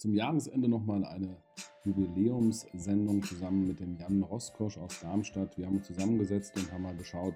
zum 0.00 0.14
Jahresende 0.14 0.66
nochmal 0.66 1.04
eine 1.04 1.36
Jubiläumssendung 1.84 3.22
zusammen 3.22 3.68
mit 3.68 3.80
dem 3.80 3.98
Jan 3.98 4.22
Roskosch 4.22 4.78
aus 4.78 4.98
Darmstadt. 5.00 5.58
Wir 5.58 5.66
haben 5.66 5.76
uns 5.76 5.88
zusammengesetzt 5.88 6.56
und 6.56 6.72
haben 6.72 6.84
mal 6.84 6.96
geschaut, 6.96 7.34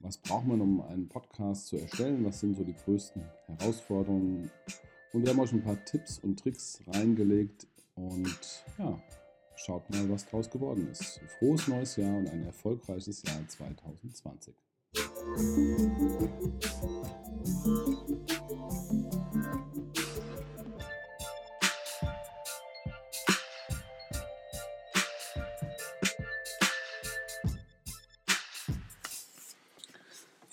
was 0.00 0.18
braucht 0.18 0.48
man, 0.48 0.60
um 0.60 0.80
einen 0.80 1.08
Podcast 1.08 1.68
zu 1.68 1.76
erstellen, 1.76 2.24
was 2.24 2.40
sind 2.40 2.56
so 2.56 2.64
die 2.64 2.74
größten 2.74 3.22
Herausforderungen. 3.46 4.50
Und 5.12 5.22
wir 5.22 5.30
haben 5.30 5.38
euch 5.38 5.52
ein 5.52 5.62
paar 5.62 5.82
Tipps 5.84 6.18
und 6.18 6.40
Tricks 6.40 6.82
reingelegt 6.88 7.68
und 7.94 8.64
ja, 8.78 8.98
schaut 9.54 9.88
mal, 9.90 10.10
was 10.10 10.26
draus 10.26 10.50
geworden 10.50 10.88
ist. 10.90 11.20
Frohes 11.38 11.68
neues 11.68 11.94
Jahr 11.94 12.16
und 12.16 12.28
ein 12.28 12.44
erfolgreiches 12.44 13.22
Jahr 13.22 13.46
2020. 13.46 14.56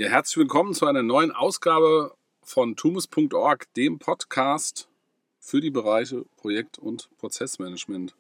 Ja, 0.02 0.08
herzlich 0.08 0.38
willkommen 0.38 0.74
zu 0.74 0.86
einer 0.86 1.04
neuen 1.04 1.34
Ausgabe 1.34 2.16
von 2.42 2.78
tumus.org, 2.78 3.66
dem 3.74 4.00
Podcast 4.00 4.88
für 5.42 5.60
die 5.60 5.72
Bereiche 5.72 6.24
Projekt- 6.38 6.80
und 6.80 7.10
Prozessmanagement. 7.18 8.16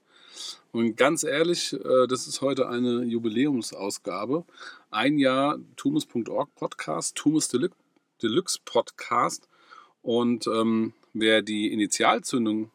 Und 0.73 0.97
ganz 0.97 1.23
ehrlich, 1.23 1.71
äh, 1.71 2.05
das 2.07 2.27
ist 2.27 2.41
heute 2.41 2.67
eine 2.67 3.03
Jubiläumsausgabe. 3.03 4.43
Ein 4.91 5.19
Jahr 5.19 5.57
tumus.org 5.77 6.53
Podcast, 6.55 7.15
Tumus 7.15 7.47
Deluxe 7.47 8.59
Podcast. 8.65 9.47
Und 10.01 10.47
ähm, 10.47 10.91
wer 11.13 11.41
die 11.41 11.71
Initialzündung 11.71 12.71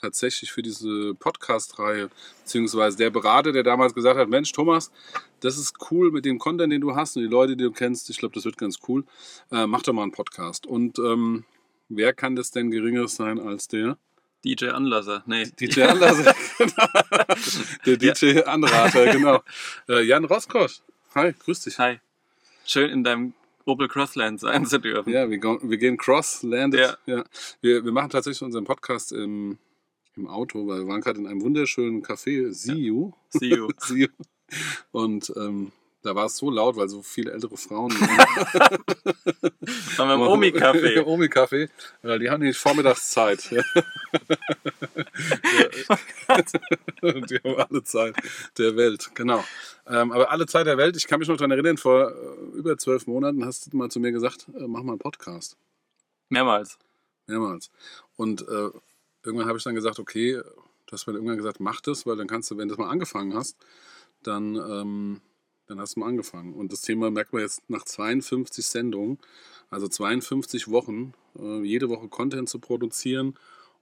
tatsächlich 0.00 0.52
für 0.52 0.62
diese 0.62 1.14
Podcast-Reihe, 1.14 2.10
beziehungsweise 2.42 2.96
der 2.96 3.10
Berater, 3.10 3.52
der 3.52 3.62
damals 3.62 3.94
gesagt 3.94 4.18
hat, 4.18 4.28
Mensch, 4.28 4.52
Thomas, 4.52 4.90
das 5.40 5.58
ist 5.58 5.74
cool 5.90 6.10
mit 6.10 6.24
dem 6.24 6.38
Content, 6.38 6.72
den 6.72 6.80
du 6.80 6.94
hast 6.94 7.16
und 7.16 7.22
die 7.22 7.28
Leute, 7.28 7.56
die 7.56 7.64
du 7.64 7.72
kennst, 7.72 8.08
ich 8.10 8.18
glaube, 8.18 8.34
das 8.34 8.44
wird 8.44 8.56
ganz 8.56 8.78
cool, 8.88 9.04
äh, 9.50 9.66
mach 9.66 9.82
doch 9.82 9.92
mal 9.92 10.02
einen 10.02 10.12
Podcast. 10.12 10.66
Und 10.66 10.98
ähm, 10.98 11.44
wer 11.88 12.12
kann 12.12 12.36
das 12.36 12.50
denn 12.50 12.70
geringeres 12.70 13.16
sein 13.16 13.40
als 13.40 13.68
der? 13.68 13.98
DJ 14.44 14.68
Anlasser, 14.68 15.24
nee. 15.26 15.44
DJ 15.60 15.82
Anlasser, 15.82 16.34
genau. 16.58 16.88
Der 17.84 17.96
DJ 17.96 18.26
ja. 18.26 18.42
Anrater, 18.44 19.12
genau. 19.12 19.42
Äh, 19.88 20.02
Jan 20.02 20.24
Roskosch, 20.24 20.80
hi, 21.14 21.32
grüß 21.32 21.62
dich. 21.62 21.78
Hi. 21.78 21.98
Schön 22.64 22.90
in 22.90 23.04
deinem 23.04 23.32
Opel 23.64 23.88
Crossland 23.88 24.40
sein 24.40 24.64
zu 24.66 24.78
dürfen. 24.78 25.12
Ja, 25.12 25.28
wir, 25.28 25.40
wir 25.40 25.76
gehen 25.76 25.96
Crosslanded. 25.96 26.80
Ja. 26.80 27.16
ja. 27.16 27.24
Wir, 27.60 27.84
wir 27.84 27.92
machen 27.92 28.10
tatsächlich 28.10 28.42
unseren 28.42 28.64
Podcast 28.64 29.12
im 29.12 29.58
im 30.16 30.28
Auto, 30.28 30.66
weil 30.66 30.80
wir 30.80 30.88
waren 30.88 31.00
gerade 31.00 31.20
in 31.20 31.26
einem 31.26 31.42
wunderschönen 31.42 32.02
Café, 32.02 32.52
See 32.52 32.72
You. 32.72 33.12
See 33.30 33.54
You. 33.54 33.68
See 33.78 33.94
you. 33.94 34.08
Und 34.92 35.32
ähm, 35.36 35.72
da 36.06 36.14
war 36.14 36.26
es 36.26 36.36
so 36.36 36.50
laut, 36.50 36.76
weil 36.76 36.88
so 36.88 37.02
viele 37.02 37.32
ältere 37.32 37.56
Frauen. 37.56 37.90
waren 39.96 40.08
wir 40.08 40.14
im 40.14 40.20
Omi-Café. 40.20 41.04
Omi-Café. 41.04 41.68
Ja, 42.04 42.18
die 42.18 42.30
haben 42.30 42.44
nicht 42.44 42.58
Vormittagszeit. 42.58 43.50
ja. 43.50 43.64
die 47.02 47.40
haben 47.42 47.56
alle 47.56 47.82
Zeit 47.82 48.14
der 48.56 48.76
Welt, 48.76 49.10
genau. 49.14 49.42
Ähm, 49.88 50.12
aber 50.12 50.30
alle 50.30 50.46
Zeit 50.46 50.68
der 50.68 50.78
Welt, 50.78 50.96
ich 50.96 51.08
kann 51.08 51.18
mich 51.18 51.26
noch 51.28 51.38
daran 51.38 51.50
erinnern, 51.50 51.76
vor 51.76 52.12
äh, 52.12 52.56
über 52.56 52.78
zwölf 52.78 53.08
Monaten 53.08 53.44
hast 53.44 53.72
du 53.72 53.76
mal 53.76 53.90
zu 53.90 53.98
mir 53.98 54.12
gesagt, 54.12 54.46
äh, 54.56 54.68
mach 54.68 54.84
mal 54.84 54.92
einen 54.92 55.00
Podcast. 55.00 55.56
Mehrmals. 56.28 56.78
Mehrmals. 57.26 57.72
Und 58.14 58.42
äh, 58.42 58.70
irgendwann 59.26 59.48
habe 59.48 59.58
ich 59.58 59.64
dann 59.64 59.74
gesagt, 59.74 59.98
okay, 59.98 60.40
du 60.86 60.92
hast 60.92 61.06
mir 61.06 61.14
irgendwann 61.14 61.36
gesagt, 61.36 61.60
mach 61.60 61.80
das, 61.80 62.06
weil 62.06 62.16
dann 62.16 62.26
kannst 62.26 62.50
du, 62.50 62.56
wenn 62.56 62.68
du 62.68 62.74
das 62.74 62.78
mal 62.78 62.90
angefangen 62.90 63.34
hast, 63.34 63.56
dann, 64.22 64.56
ähm, 64.56 65.20
dann 65.66 65.80
hast 65.80 65.96
du 65.96 66.00
mal 66.00 66.08
angefangen. 66.08 66.54
Und 66.54 66.72
das 66.72 66.82
Thema 66.82 67.10
merkt 67.10 67.32
man 67.32 67.42
jetzt 67.42 67.68
nach 67.68 67.84
52 67.84 68.64
Sendungen, 68.64 69.18
also 69.70 69.88
52 69.88 70.68
Wochen, 70.68 71.12
äh, 71.38 71.62
jede 71.62 71.88
Woche 71.88 72.08
Content 72.08 72.48
zu 72.48 72.58
produzieren. 72.58 73.34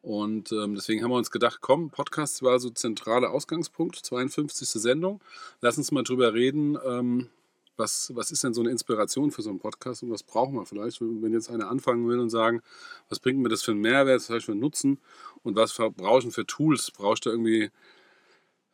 Und 0.03 0.53
ähm, 0.53 0.75
deswegen 0.75 1.03
haben 1.03 1.11
wir 1.11 1.17
uns 1.17 1.31
gedacht, 1.31 1.59
komm, 1.63 1.91
Podcast 1.91 2.43
war 2.43 2.59
so 2.59 2.69
zentraler 2.71 3.31
Ausgangspunkt, 3.31 3.97
52. 3.97 4.69
Sendung. 4.69 5.21
Lass 5.61 5.79
uns 5.79 5.93
mal 5.93 6.03
drüber 6.03 6.35
reden, 6.35 6.77
ähm, 6.85 7.31
was, 7.77 8.13
was 8.15 8.31
ist 8.31 8.45
denn 8.45 8.55
so 8.55 8.61
eine 8.61 8.71
Inspiration 8.71 9.31
für 9.31 9.43
so 9.43 9.51
einen 9.51 9.59
Podcast 9.59 10.03
und 10.03 10.11
was 10.11 10.23
brauchen 10.23 10.55
wir 10.55 10.67
vielleicht, 10.67 11.01
wenn 11.01 11.33
jetzt 11.33 11.51
einer 11.51 11.69
anfangen 11.69 12.09
will 12.09 12.19
und 12.19 12.31
sagen, 12.31 12.63
was 13.09 13.19
bringt 13.19 13.41
mir 13.41 13.49
das 13.49 13.63
für 13.63 13.73
einen 13.73 13.81
Mehrwert, 13.81 14.21
was 14.21 14.31
heißt 14.31 14.47
für 14.47 14.53
einen 14.53 14.61
Nutzen 14.61 14.99
und 15.43 15.57
was 15.57 15.75
brauche 15.75 16.27
ich 16.27 16.35
für 16.35 16.47
Tools? 16.47 16.91
Brauchst 16.91 17.27
du 17.27 17.31
irgendwie 17.31 17.71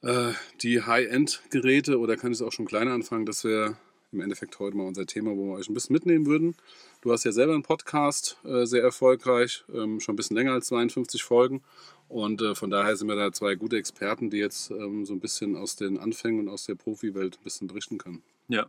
äh, 0.02 0.32
die 0.62 0.82
High-End-Geräte 0.82 1.98
oder 1.98 2.16
kann 2.16 2.32
ich 2.32 2.38
es 2.38 2.42
auch 2.42 2.52
schon 2.52 2.66
kleiner 2.66 2.92
anfangen? 2.92 3.26
Das 3.26 3.44
wäre 3.44 3.76
im 4.12 4.20
Endeffekt 4.20 4.58
heute 4.58 4.76
mal 4.76 4.86
unser 4.86 5.06
Thema, 5.06 5.36
wo 5.36 5.46
wir 5.46 5.54
euch 5.54 5.68
ein 5.68 5.74
bisschen 5.74 5.92
mitnehmen 5.92 6.26
würden. 6.26 6.56
Du 7.00 7.12
hast 7.12 7.24
ja 7.24 7.32
selber 7.32 7.54
einen 7.54 7.62
Podcast, 7.62 8.38
äh, 8.44 8.64
sehr 8.66 8.82
erfolgreich, 8.82 9.64
ähm, 9.72 10.00
schon 10.00 10.14
ein 10.14 10.16
bisschen 10.16 10.36
länger 10.36 10.52
als 10.52 10.66
52 10.66 11.22
Folgen. 11.22 11.62
Und 12.08 12.42
äh, 12.42 12.56
von 12.56 12.70
daher 12.70 12.96
sind 12.96 13.06
wir 13.06 13.14
da 13.14 13.30
zwei 13.32 13.54
gute 13.54 13.76
Experten, 13.76 14.30
die 14.30 14.38
jetzt 14.38 14.72
ähm, 14.72 15.06
so 15.06 15.12
ein 15.12 15.20
bisschen 15.20 15.56
aus 15.56 15.76
den 15.76 15.96
Anfängen 15.96 16.40
und 16.40 16.48
aus 16.48 16.66
der 16.66 16.74
Profi-Welt 16.74 17.38
ein 17.38 17.44
bisschen 17.44 17.68
berichten 17.68 17.98
können. 17.98 18.24
Ja, 18.48 18.66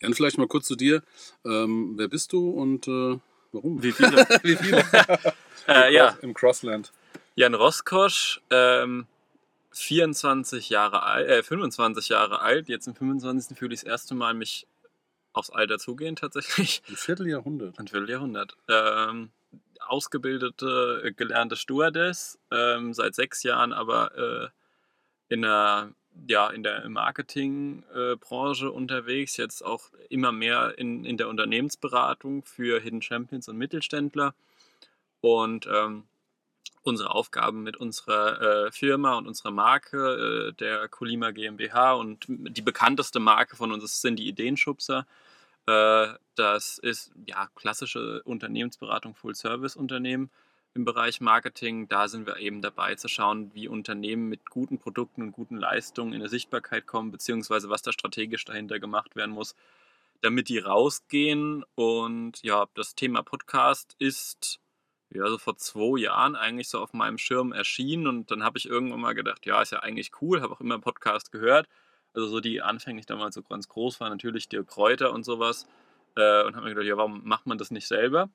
Jan, 0.00 0.14
vielleicht 0.14 0.38
mal 0.38 0.46
kurz 0.46 0.66
zu 0.66 0.76
dir. 0.76 1.02
Ähm, 1.44 1.94
wer 1.96 2.08
bist 2.08 2.32
du 2.32 2.50
und 2.50 2.88
äh, 2.88 3.18
warum? 3.52 3.82
Wie 3.82 3.92
viele? 3.92 4.16
Wie 4.42 4.56
viele? 4.56 4.84
äh, 5.68 5.94
ja. 5.94 6.16
Im 6.22 6.34
Crossland. 6.34 6.92
Jan 7.36 7.54
Roskosch, 7.54 8.40
ähm, 8.50 9.06
24 9.72 10.70
Jahre 10.70 11.02
alt, 11.02 11.28
äh, 11.28 11.42
25 11.42 12.08
Jahre 12.08 12.40
alt. 12.40 12.68
Jetzt 12.68 12.86
im 12.86 12.94
25. 12.94 13.56
fühle 13.56 13.74
ich 13.74 13.80
das 13.80 13.88
erste 13.88 14.14
Mal 14.14 14.34
mich 14.34 14.66
aufs 15.32 15.50
Alter 15.50 15.78
zugehen 15.78 16.16
tatsächlich. 16.16 16.82
Ein 16.88 16.96
Vierteljahrhundert. 16.96 17.78
Ein 17.78 17.88
Vierteljahrhundert. 17.88 18.56
Ähm, 18.68 19.30
ausgebildete, 19.80 21.02
äh, 21.04 21.12
gelernte 21.12 21.56
Stewardess, 21.56 22.38
ähm, 22.50 22.94
seit 22.94 23.14
sechs 23.14 23.42
Jahren 23.42 23.72
aber 23.72 24.16
äh, 24.16 24.48
in 25.28 25.44
einer 25.44 25.92
ja, 26.26 26.48
in 26.50 26.62
der 26.62 26.88
Marketingbranche 26.88 28.70
unterwegs, 28.70 29.36
jetzt 29.36 29.62
auch 29.62 29.90
immer 30.08 30.32
mehr 30.32 30.74
in, 30.78 31.04
in 31.04 31.16
der 31.16 31.28
Unternehmensberatung 31.28 32.44
für 32.44 32.80
Hidden 32.80 33.02
Champions 33.02 33.48
und 33.48 33.56
Mittelständler. 33.58 34.34
Und 35.20 35.66
ähm, 35.66 36.04
unsere 36.82 37.10
Aufgaben 37.10 37.62
mit 37.62 37.76
unserer 37.76 38.66
äh, 38.66 38.72
Firma 38.72 39.16
und 39.16 39.26
unserer 39.26 39.50
Marke, 39.50 40.50
äh, 40.50 40.52
der 40.52 40.88
Colima 40.88 41.30
GmbH 41.30 41.94
und 41.94 42.26
die 42.28 42.62
bekannteste 42.62 43.20
Marke 43.20 43.56
von 43.56 43.72
uns 43.72 44.00
sind 44.00 44.18
die 44.18 44.28
Ideenschubser. 44.28 45.06
Äh, 45.66 46.08
das 46.34 46.78
ist 46.78 47.12
ja 47.26 47.48
klassische 47.54 48.22
Unternehmensberatung, 48.24 49.14
Full-Service-Unternehmen 49.14 50.30
im 50.74 50.84
Bereich 50.84 51.20
Marketing. 51.20 51.88
Da 51.88 52.08
sind 52.08 52.26
wir 52.26 52.38
eben 52.38 52.60
dabei 52.60 52.96
zu 52.96 53.08
schauen, 53.08 53.52
wie 53.54 53.68
Unternehmen 53.68 54.28
mit 54.28 54.50
guten 54.50 54.78
Produkten 54.78 55.22
und 55.22 55.32
guten 55.32 55.56
Leistungen 55.56 56.12
in 56.12 56.20
der 56.20 56.28
Sichtbarkeit 56.28 56.86
kommen, 56.86 57.12
beziehungsweise 57.12 57.70
was 57.70 57.82
da 57.82 57.92
strategisch 57.92 58.44
dahinter 58.44 58.80
gemacht 58.80 59.16
werden 59.16 59.30
muss, 59.30 59.54
damit 60.20 60.48
die 60.48 60.58
rausgehen. 60.58 61.64
Und 61.76 62.42
ja, 62.42 62.66
das 62.74 62.94
Thema 62.94 63.22
Podcast 63.22 63.94
ist 63.98 64.60
ja 65.10 65.28
so 65.28 65.38
vor 65.38 65.56
zwei 65.56 66.00
Jahren 66.00 66.34
eigentlich 66.34 66.68
so 66.68 66.80
auf 66.80 66.92
meinem 66.92 67.18
Schirm 67.18 67.52
erschienen 67.52 68.08
und 68.08 68.30
dann 68.32 68.42
habe 68.42 68.58
ich 68.58 68.68
irgendwann 68.68 69.00
mal 69.00 69.14
gedacht, 69.14 69.46
ja, 69.46 69.62
ist 69.62 69.70
ja 69.70 69.80
eigentlich 69.80 70.10
cool, 70.20 70.42
habe 70.42 70.54
auch 70.54 70.60
immer 70.60 70.78
Podcast 70.80 71.30
gehört. 71.30 71.68
Also 72.14 72.26
so 72.28 72.40
die 72.40 72.62
anfänglich 72.62 73.06
damals 73.06 73.34
so 73.36 73.42
ganz 73.42 73.68
groß 73.68 74.00
waren, 74.00 74.10
natürlich 74.10 74.48
Dirk 74.48 74.68
Kräuter 74.68 75.12
und 75.12 75.24
sowas. 75.24 75.66
Äh, 76.16 76.44
und 76.44 76.54
habe 76.56 76.66
mir 76.66 76.74
gedacht, 76.74 76.86
ja, 76.86 76.96
warum 76.96 77.22
macht 77.24 77.46
man 77.46 77.58
das 77.58 77.70
nicht 77.70 77.86
selber? 77.88 78.28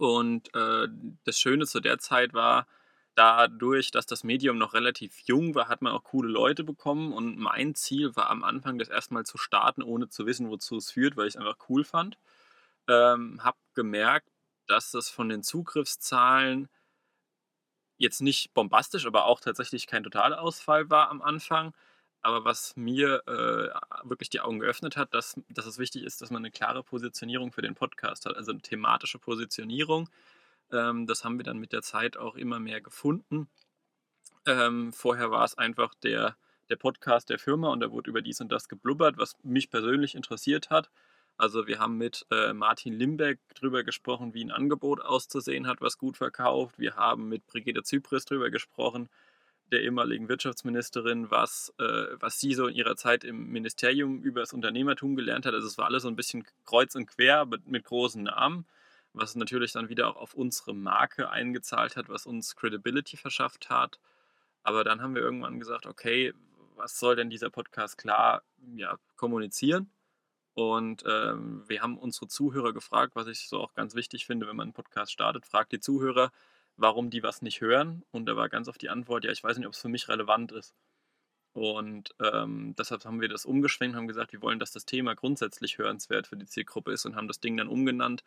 Und 0.00 0.54
äh, 0.54 0.88
das 1.24 1.38
Schöne 1.38 1.66
zu 1.66 1.80
der 1.80 1.98
Zeit 1.98 2.34
war, 2.34 2.66
dadurch, 3.14 3.90
dass 3.90 4.06
das 4.06 4.24
Medium 4.24 4.58
noch 4.58 4.74
relativ 4.74 5.18
jung 5.26 5.54
war, 5.54 5.68
hat 5.68 5.82
man 5.82 5.92
auch 5.92 6.04
coole 6.04 6.28
Leute 6.28 6.64
bekommen. 6.64 7.12
Und 7.12 7.36
mein 7.38 7.74
Ziel 7.74 8.14
war 8.16 8.30
am 8.30 8.44
Anfang, 8.44 8.78
das 8.78 8.88
erstmal 8.88 9.24
zu 9.26 9.38
starten, 9.38 9.82
ohne 9.82 10.08
zu 10.08 10.26
wissen, 10.26 10.50
wozu 10.50 10.76
es 10.76 10.92
führt, 10.92 11.16
weil 11.16 11.26
ich 11.28 11.34
es 11.34 11.40
einfach 11.40 11.58
cool 11.68 11.84
fand. 11.84 12.18
Ähm, 12.88 13.40
hab 13.44 13.56
gemerkt, 13.74 14.28
dass 14.68 14.92
das 14.92 15.10
von 15.10 15.28
den 15.28 15.42
Zugriffszahlen 15.42 16.68
jetzt 17.96 18.20
nicht 18.22 18.54
bombastisch, 18.54 19.06
aber 19.06 19.24
auch 19.26 19.40
tatsächlich 19.40 19.86
kein 19.86 20.04
Totalausfall 20.04 20.88
war 20.90 21.10
am 21.10 21.20
Anfang. 21.22 21.74
Aber 22.22 22.44
was 22.44 22.76
mir 22.76 23.22
äh, 23.26 24.08
wirklich 24.08 24.28
die 24.30 24.40
Augen 24.40 24.58
geöffnet 24.58 24.96
hat, 24.96 25.14
dass, 25.14 25.40
dass 25.50 25.66
es 25.66 25.78
wichtig 25.78 26.02
ist, 26.04 26.20
dass 26.20 26.30
man 26.30 26.42
eine 26.42 26.50
klare 26.50 26.82
Positionierung 26.82 27.52
für 27.52 27.62
den 27.62 27.74
Podcast 27.74 28.26
hat, 28.26 28.36
also 28.36 28.50
eine 28.50 28.60
thematische 28.60 29.18
Positionierung. 29.18 30.08
Ähm, 30.72 31.06
das 31.06 31.24
haben 31.24 31.38
wir 31.38 31.44
dann 31.44 31.58
mit 31.58 31.72
der 31.72 31.82
Zeit 31.82 32.16
auch 32.16 32.34
immer 32.34 32.58
mehr 32.58 32.80
gefunden. 32.80 33.48
Ähm, 34.46 34.92
vorher 34.92 35.30
war 35.30 35.44
es 35.44 35.56
einfach 35.56 35.94
der, 35.94 36.36
der 36.68 36.76
Podcast 36.76 37.30
der 37.30 37.38
Firma 37.38 37.70
und 37.70 37.80
da 37.80 37.90
wurde 37.90 38.10
über 38.10 38.22
dies 38.22 38.40
und 38.40 38.50
das 38.50 38.68
geblubbert, 38.68 39.18
was 39.18 39.36
mich 39.42 39.70
persönlich 39.70 40.14
interessiert 40.14 40.70
hat. 40.70 40.90
Also 41.36 41.68
wir 41.68 41.78
haben 41.78 41.98
mit 41.98 42.26
äh, 42.32 42.52
Martin 42.52 42.94
Limbeck 42.94 43.38
drüber 43.54 43.84
gesprochen, 43.84 44.34
wie 44.34 44.44
ein 44.44 44.50
Angebot 44.50 45.00
auszusehen 45.00 45.68
hat, 45.68 45.80
was 45.80 45.96
gut 45.96 46.16
verkauft. 46.16 46.78
Wir 46.78 46.96
haben 46.96 47.28
mit 47.28 47.46
Brigitte 47.46 47.84
Zypris 47.84 48.24
drüber 48.24 48.50
gesprochen, 48.50 49.08
der 49.70 49.82
ehemaligen 49.82 50.28
Wirtschaftsministerin, 50.28 51.30
was, 51.30 51.72
äh, 51.78 52.06
was 52.20 52.40
sie 52.40 52.54
so 52.54 52.66
in 52.66 52.74
ihrer 52.74 52.96
Zeit 52.96 53.24
im 53.24 53.50
Ministerium 53.50 54.22
über 54.22 54.40
das 54.40 54.52
Unternehmertum 54.52 55.16
gelernt 55.16 55.46
hat. 55.46 55.54
Also 55.54 55.66
es 55.66 55.78
war 55.78 55.86
alles 55.86 56.02
so 56.02 56.08
ein 56.08 56.16
bisschen 56.16 56.44
kreuz 56.64 56.94
und 56.94 57.06
quer 57.06 57.44
mit, 57.46 57.66
mit 57.66 57.84
großen 57.84 58.22
Namen, 58.22 58.66
was 59.12 59.34
natürlich 59.34 59.72
dann 59.72 59.88
wieder 59.88 60.08
auch 60.08 60.16
auf 60.16 60.34
unsere 60.34 60.74
Marke 60.74 61.30
eingezahlt 61.30 61.96
hat, 61.96 62.08
was 62.08 62.26
uns 62.26 62.56
Credibility 62.56 63.16
verschafft 63.16 63.70
hat. 63.70 63.98
Aber 64.62 64.84
dann 64.84 65.02
haben 65.02 65.14
wir 65.14 65.22
irgendwann 65.22 65.58
gesagt, 65.58 65.86
okay, 65.86 66.32
was 66.76 66.98
soll 66.98 67.16
denn 67.16 67.30
dieser 67.30 67.50
Podcast 67.50 67.98
klar 67.98 68.42
ja, 68.76 68.96
kommunizieren? 69.16 69.90
Und 70.54 71.04
ähm, 71.06 71.62
wir 71.68 71.82
haben 71.82 71.96
unsere 71.96 72.26
Zuhörer 72.26 72.72
gefragt, 72.72 73.14
was 73.14 73.28
ich 73.28 73.48
so 73.48 73.60
auch 73.60 73.74
ganz 73.74 73.94
wichtig 73.94 74.26
finde, 74.26 74.48
wenn 74.48 74.56
man 74.56 74.66
einen 74.66 74.72
Podcast 74.72 75.12
startet, 75.12 75.46
fragt 75.46 75.72
die 75.72 75.80
Zuhörer, 75.80 76.32
warum 76.78 77.10
die 77.10 77.22
was 77.22 77.42
nicht 77.42 77.60
hören. 77.60 78.02
Und 78.10 78.26
da 78.26 78.36
war 78.36 78.48
ganz 78.48 78.68
oft 78.68 78.80
die 78.80 78.88
Antwort, 78.88 79.24
ja, 79.24 79.30
ich 79.30 79.44
weiß 79.44 79.58
nicht, 79.58 79.66
ob 79.66 79.74
es 79.74 79.80
für 79.80 79.88
mich 79.88 80.08
relevant 80.08 80.52
ist. 80.52 80.74
Und 81.52 82.14
ähm, 82.22 82.74
deshalb 82.78 83.04
haben 83.04 83.20
wir 83.20 83.28
das 83.28 83.44
umgeschwenkt, 83.44 83.96
haben 83.96 84.06
gesagt, 84.06 84.32
wir 84.32 84.42
wollen, 84.42 84.60
dass 84.60 84.70
das 84.70 84.86
Thema 84.86 85.14
grundsätzlich 85.14 85.78
hörenswert 85.78 86.28
für 86.28 86.36
die 86.36 86.46
Zielgruppe 86.46 86.92
ist 86.92 87.04
und 87.04 87.16
haben 87.16 87.28
das 87.28 87.40
Ding 87.40 87.56
dann 87.56 87.68
umgenannt 87.68 88.22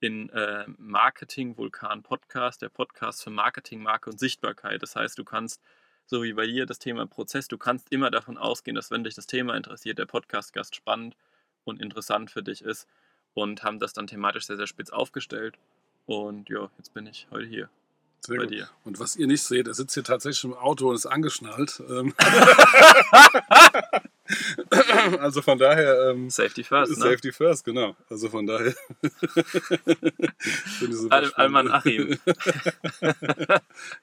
in 0.00 0.28
äh, 0.30 0.66
Marketing 0.76 1.56
Vulkan 1.56 2.02
Podcast, 2.02 2.60
der 2.60 2.68
Podcast 2.68 3.24
für 3.24 3.30
Marketing, 3.30 3.82
Marke 3.82 4.10
und 4.10 4.18
Sichtbarkeit. 4.18 4.82
Das 4.82 4.94
heißt, 4.94 5.18
du 5.18 5.24
kannst, 5.24 5.62
so 6.04 6.22
wie 6.22 6.34
bei 6.34 6.46
dir 6.46 6.66
das 6.66 6.78
Thema 6.78 7.06
Prozess, 7.06 7.48
du 7.48 7.56
kannst 7.56 7.90
immer 7.90 8.10
davon 8.10 8.36
ausgehen, 8.36 8.74
dass 8.74 8.90
wenn 8.90 9.04
dich 9.04 9.14
das 9.14 9.26
Thema 9.26 9.56
interessiert, 9.56 9.98
der 9.98 10.06
Podcast-Gast 10.06 10.76
spannend 10.76 11.16
und 11.64 11.80
interessant 11.80 12.30
für 12.30 12.42
dich 12.42 12.60
ist 12.60 12.86
und 13.32 13.62
haben 13.62 13.78
das 13.78 13.94
dann 13.94 14.06
thematisch 14.06 14.46
sehr, 14.46 14.56
sehr 14.58 14.66
spitz 14.66 14.90
aufgestellt. 14.90 15.56
Und 16.04 16.50
ja, 16.50 16.70
jetzt 16.76 16.92
bin 16.92 17.06
ich 17.06 17.26
heute 17.30 17.46
hier. 17.46 17.70
Sehr 18.26 18.38
bei 18.38 18.44
gut. 18.44 18.52
dir. 18.52 18.68
Und 18.84 18.98
was 18.98 19.16
ihr 19.16 19.26
nicht 19.26 19.42
seht, 19.42 19.68
er 19.68 19.74
sitzt 19.74 19.94
hier 19.94 20.04
tatsächlich 20.04 20.44
im 20.44 20.54
Auto 20.54 20.88
und 20.88 20.94
ist 20.94 21.06
angeschnallt. 21.06 21.82
Ähm. 21.88 22.14
also 25.20 25.42
von 25.42 25.58
daher. 25.58 26.10
Ähm, 26.10 26.30
Safety 26.30 26.64
first, 26.64 26.92
ne? 26.92 26.98
Safety 26.98 27.32
first, 27.32 27.64
genau. 27.64 27.96
Also 28.08 28.28
von 28.28 28.46
daher. 28.46 28.74
Al 31.10 31.32
Alman 31.34 31.70
Achim. 31.70 32.18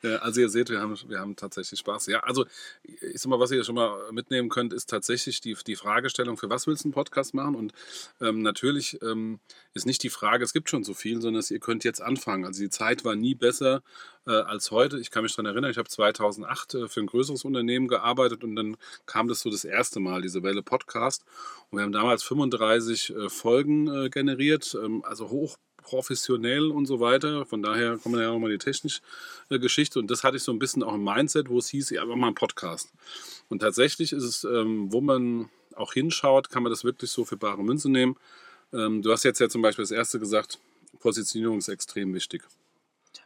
ja, 0.01 0.15
also 0.17 0.41
ihr 0.41 0.49
seht, 0.49 0.69
wir 0.69 0.79
haben, 0.79 0.97
wir 1.07 1.19
haben 1.19 1.35
tatsächlich 1.35 1.79
Spaß. 1.79 2.07
Ja, 2.07 2.21
also 2.21 2.45
ich 2.83 3.21
sag 3.21 3.29
mal, 3.29 3.39
was 3.39 3.51
ihr 3.51 3.63
schon 3.63 3.75
mal 3.75 4.11
mitnehmen 4.11 4.49
könnt, 4.49 4.73
ist 4.73 4.89
tatsächlich 4.89 5.41
die, 5.41 5.55
die 5.67 5.75
Fragestellung, 5.75 6.37
für 6.37 6.49
was 6.49 6.67
willst 6.67 6.83
du 6.83 6.87
einen 6.87 6.93
Podcast 6.93 7.33
machen? 7.33 7.55
Und 7.55 7.73
ähm, 8.21 8.41
natürlich 8.41 9.01
ähm, 9.01 9.39
ist 9.73 9.85
nicht 9.85 10.03
die 10.03 10.09
Frage, 10.09 10.43
es 10.43 10.53
gibt 10.53 10.69
schon 10.69 10.83
so 10.83 10.93
viel, 10.93 11.21
sondern 11.21 11.43
ihr 11.49 11.59
könnt 11.59 11.83
jetzt 11.83 12.01
anfangen. 12.01 12.45
Also 12.45 12.61
die 12.61 12.69
Zeit 12.69 13.03
war 13.03 13.15
nie 13.15 13.35
besser 13.35 13.83
als 14.31 14.71
heute. 14.71 14.99
Ich 14.99 15.11
kann 15.11 15.23
mich 15.23 15.33
daran 15.33 15.47
erinnern, 15.47 15.71
ich 15.71 15.77
habe 15.77 15.89
2008 15.89 16.73
äh, 16.73 16.87
für 16.87 17.01
ein 17.01 17.07
größeres 17.07 17.43
Unternehmen 17.45 17.87
gearbeitet 17.87 18.43
und 18.43 18.55
dann 18.55 18.77
kam 19.05 19.27
das 19.27 19.41
so 19.41 19.49
das 19.49 19.65
erste 19.65 19.99
Mal, 19.99 20.21
diese 20.21 20.43
Welle 20.43 20.63
Podcast. 20.63 21.25
Und 21.69 21.77
wir 21.77 21.83
haben 21.83 21.91
damals 21.91 22.23
35 22.23 23.15
äh, 23.15 23.29
Folgen 23.29 23.87
äh, 23.87 24.09
generiert, 24.09 24.77
ähm, 24.81 25.03
also 25.05 25.29
hoch 25.29 25.57
professionell 25.83 26.71
und 26.71 26.85
so 26.85 26.99
weiter. 26.99 27.45
Von 27.45 27.61
daher 27.61 27.97
kommen 27.97 28.19
ja 28.19 28.31
nochmal 28.31 28.51
die 28.51 28.57
technische 28.57 29.01
äh, 29.49 29.59
Geschichte. 29.59 29.99
Und 29.99 30.09
das 30.09 30.23
hatte 30.23 30.37
ich 30.37 30.43
so 30.43 30.51
ein 30.51 30.59
bisschen 30.59 30.81
auch 30.81 30.95
im 30.95 31.03
Mindset, 31.03 31.49
wo 31.49 31.59
es 31.59 31.67
hieß, 31.67 31.91
ja, 31.91 32.01
aber 32.01 32.15
mal 32.15 32.29
ein 32.29 32.35
Podcast. 32.35 32.91
Und 33.49 33.59
tatsächlich 33.59 34.13
ist 34.13 34.23
es, 34.23 34.43
ähm, 34.45 34.91
wo 34.91 35.01
man 35.01 35.49
auch 35.75 35.93
hinschaut, 35.93 36.49
kann 36.49 36.63
man 36.63 36.71
das 36.71 36.83
wirklich 36.83 37.11
so 37.11 37.25
für 37.25 37.37
bare 37.37 37.63
Münze 37.63 37.91
nehmen. 37.91 38.15
Ähm, 38.71 39.01
du 39.01 39.11
hast 39.11 39.23
jetzt 39.23 39.39
ja 39.39 39.49
zum 39.49 39.61
Beispiel 39.61 39.83
das 39.83 39.91
erste 39.91 40.19
gesagt, 40.19 40.59
Positionierung 40.99 41.57
ist 41.57 41.67
extrem 41.67 42.13
wichtig. 42.13 42.43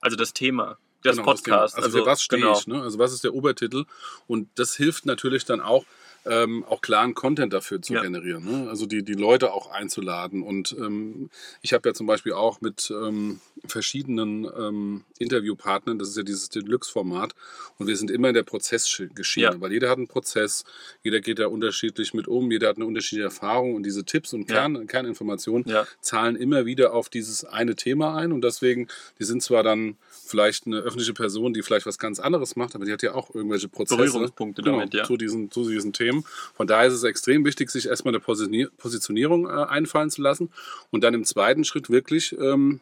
Also 0.01 0.17
das 0.17 0.33
Thema 0.33 0.77
des 1.03 1.17
genau, 1.17 1.23
Podcasts. 1.23 1.75
Also, 1.75 1.87
also, 1.87 1.99
für 1.99 2.05
was 2.05 2.21
stehe 2.21 2.41
genau. 2.41 2.57
ich? 2.57 2.67
Ne? 2.67 2.81
Also 2.81 2.99
was 2.99 3.13
ist 3.13 3.23
der 3.23 3.33
Obertitel? 3.33 3.85
Und 4.27 4.49
das 4.55 4.75
hilft 4.75 5.05
natürlich 5.05 5.45
dann 5.45 5.61
auch, 5.61 5.85
ähm, 6.29 6.63
auch 6.65 6.81
klaren 6.81 7.13
Content 7.13 7.53
dafür 7.53 7.81
zu 7.81 7.93
ja. 7.93 8.01
generieren. 8.01 8.43
Ne? 8.45 8.69
Also 8.69 8.85
die, 8.85 9.03
die 9.03 9.13
Leute 9.13 9.53
auch 9.53 9.71
einzuladen. 9.71 10.43
Und 10.43 10.75
ähm, 10.79 11.29
ich 11.61 11.73
habe 11.73 11.89
ja 11.89 11.93
zum 11.93 12.07
Beispiel 12.07 12.33
auch 12.33 12.61
mit 12.61 12.91
ähm, 12.91 13.39
verschiedenen 13.65 14.45
ähm, 14.45 15.03
Interviewpartnern, 15.19 15.99
das 15.99 16.09
ist 16.09 16.17
ja 16.17 16.23
dieses 16.23 16.49
Deluxe-Format, 16.49 17.33
und 17.77 17.87
wir 17.87 17.97
sind 17.97 18.11
immer 18.11 18.29
in 18.29 18.33
der 18.33 18.43
Prozessgeschichte, 18.43 19.53
ja. 19.53 19.61
weil 19.61 19.71
jeder 19.71 19.89
hat 19.89 19.97
einen 19.97 20.07
Prozess, 20.07 20.63
jeder 21.03 21.19
geht 21.19 21.39
da 21.39 21.47
unterschiedlich 21.47 22.13
mit 22.13 22.27
um, 22.27 22.51
jeder 22.51 22.69
hat 22.69 22.77
eine 22.77 22.85
unterschiedliche 22.85 23.25
Erfahrung 23.25 23.75
und 23.75 23.83
diese 23.83 24.03
Tipps 24.03 24.33
und 24.33 24.47
Kern, 24.47 24.75
ja. 24.75 24.83
Kerninformationen 24.85 25.65
zahlen 26.01 26.35
immer 26.35 26.65
wieder 26.65 26.93
auf 26.93 27.09
dieses 27.09 27.45
eine 27.45 27.75
Thema 27.75 28.15
ein 28.15 28.31
und 28.31 28.43
deswegen, 28.43 28.87
die 29.19 29.23
sind 29.23 29.43
zwar 29.43 29.63
dann 29.63 29.97
vielleicht 30.09 30.67
eine 30.67 30.77
öffentliche 30.77 31.13
Person, 31.13 31.53
die 31.53 31.61
vielleicht 31.61 31.85
was 31.85 31.97
ganz 31.97 32.19
anderes 32.19 32.55
macht, 32.55 32.75
aber 32.75 32.85
die 32.85 32.91
hat 32.91 33.01
ja 33.01 33.13
auch 33.13 33.33
irgendwelche 33.33 33.67
Prozesse 33.67 33.97
Berührungspunkte 33.97 34.61
genau, 34.61 34.77
damit, 34.77 34.93
ja. 34.93 35.03
zu, 35.03 35.17
diesen, 35.17 35.51
zu 35.51 35.67
diesen 35.69 35.93
Themen. 35.93 36.16
Von 36.55 36.67
daher 36.67 36.87
ist 36.87 36.93
es 36.93 37.03
extrem 37.03 37.45
wichtig, 37.45 37.69
sich 37.69 37.87
erstmal 37.87 38.13
eine 38.13 38.21
Positionierung 38.21 39.47
äh, 39.47 39.49
einfallen 39.49 40.09
zu 40.09 40.21
lassen 40.21 40.51
und 40.91 41.03
dann 41.03 41.13
im 41.13 41.23
zweiten 41.23 41.63
Schritt 41.63 41.89
wirklich 41.89 42.37
ähm, 42.39 42.81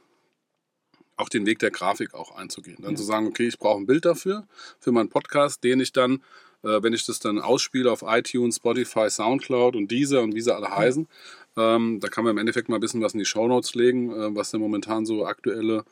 auch 1.18 1.30
den 1.30 1.46
Weg 1.46 1.60
der 1.60 1.72
Grafik 1.72 2.14
auch 2.14 2.36
einzugehen. 2.36 2.78
Dann 2.82 2.92
ja. 2.92 2.98
zu 2.98 3.04
sagen, 3.04 3.28
okay, 3.28 3.48
ich 3.48 3.58
brauche 3.58 3.80
ein 3.80 3.86
Bild 3.86 4.06
dafür, 4.06 4.48
für 4.80 4.92
meinen 4.92 5.10
Podcast, 5.10 5.64
den 5.64 5.80
ich 5.80 5.94
dann, 5.94 6.24
äh, 6.64 6.82
wenn 6.82 6.94
ich 6.94 7.06
das 7.06 7.20
dann 7.20 7.40
ausspiele 7.40 7.92
auf 7.92 8.04
iTunes, 8.06 8.58
Spotify, 8.58 9.10
Soundcloud 9.10 9.76
und 9.76 9.90
diese 9.90 10.22
und 10.22 10.36
wie 10.36 10.42
sie 10.42 10.54
alle 10.54 10.70
heißen, 10.70 11.08
ähm, 11.58 12.00
da 12.00 12.10
kann 12.10 12.24
man 12.24 12.32
im 12.32 12.38
Endeffekt 12.38 12.70
mal 12.70 12.76
ein 12.78 12.82
bisschen 12.82 13.02
was 13.02 13.14
in 13.14 13.20
die 13.20 13.26
Shownotes 13.26 13.76
legen, 13.76 14.12
äh, 14.12 14.36
was 14.36 14.52
denn 14.52 14.60
momentan 14.60 15.06
so 15.06 15.26
aktuelle 15.26 15.86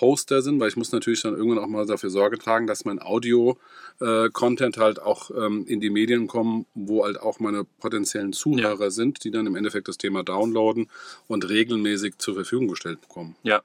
Hoster 0.00 0.42
sind, 0.42 0.60
weil 0.60 0.68
ich 0.68 0.76
muss 0.76 0.92
natürlich 0.92 1.22
dann 1.22 1.34
irgendwann 1.34 1.58
auch 1.58 1.68
mal 1.68 1.86
dafür 1.86 2.10
Sorge 2.10 2.38
tragen, 2.38 2.66
dass 2.66 2.84
mein 2.84 3.00
Audio-Content 3.00 4.76
äh, 4.76 4.80
halt 4.80 5.02
auch 5.02 5.30
ähm, 5.30 5.64
in 5.66 5.80
die 5.80 5.90
Medien 5.90 6.26
kommt, 6.26 6.66
wo 6.74 7.04
halt 7.04 7.20
auch 7.20 7.40
meine 7.40 7.64
potenziellen 7.64 8.32
Zuhörer 8.32 8.84
ja. 8.84 8.90
sind, 8.90 9.24
die 9.24 9.30
dann 9.30 9.46
im 9.46 9.56
Endeffekt 9.56 9.88
das 9.88 9.98
Thema 9.98 10.22
downloaden 10.22 10.88
und 11.28 11.48
regelmäßig 11.48 12.18
zur 12.18 12.34
Verfügung 12.34 12.68
gestellt 12.68 13.00
bekommen. 13.00 13.36
Ja, 13.42 13.62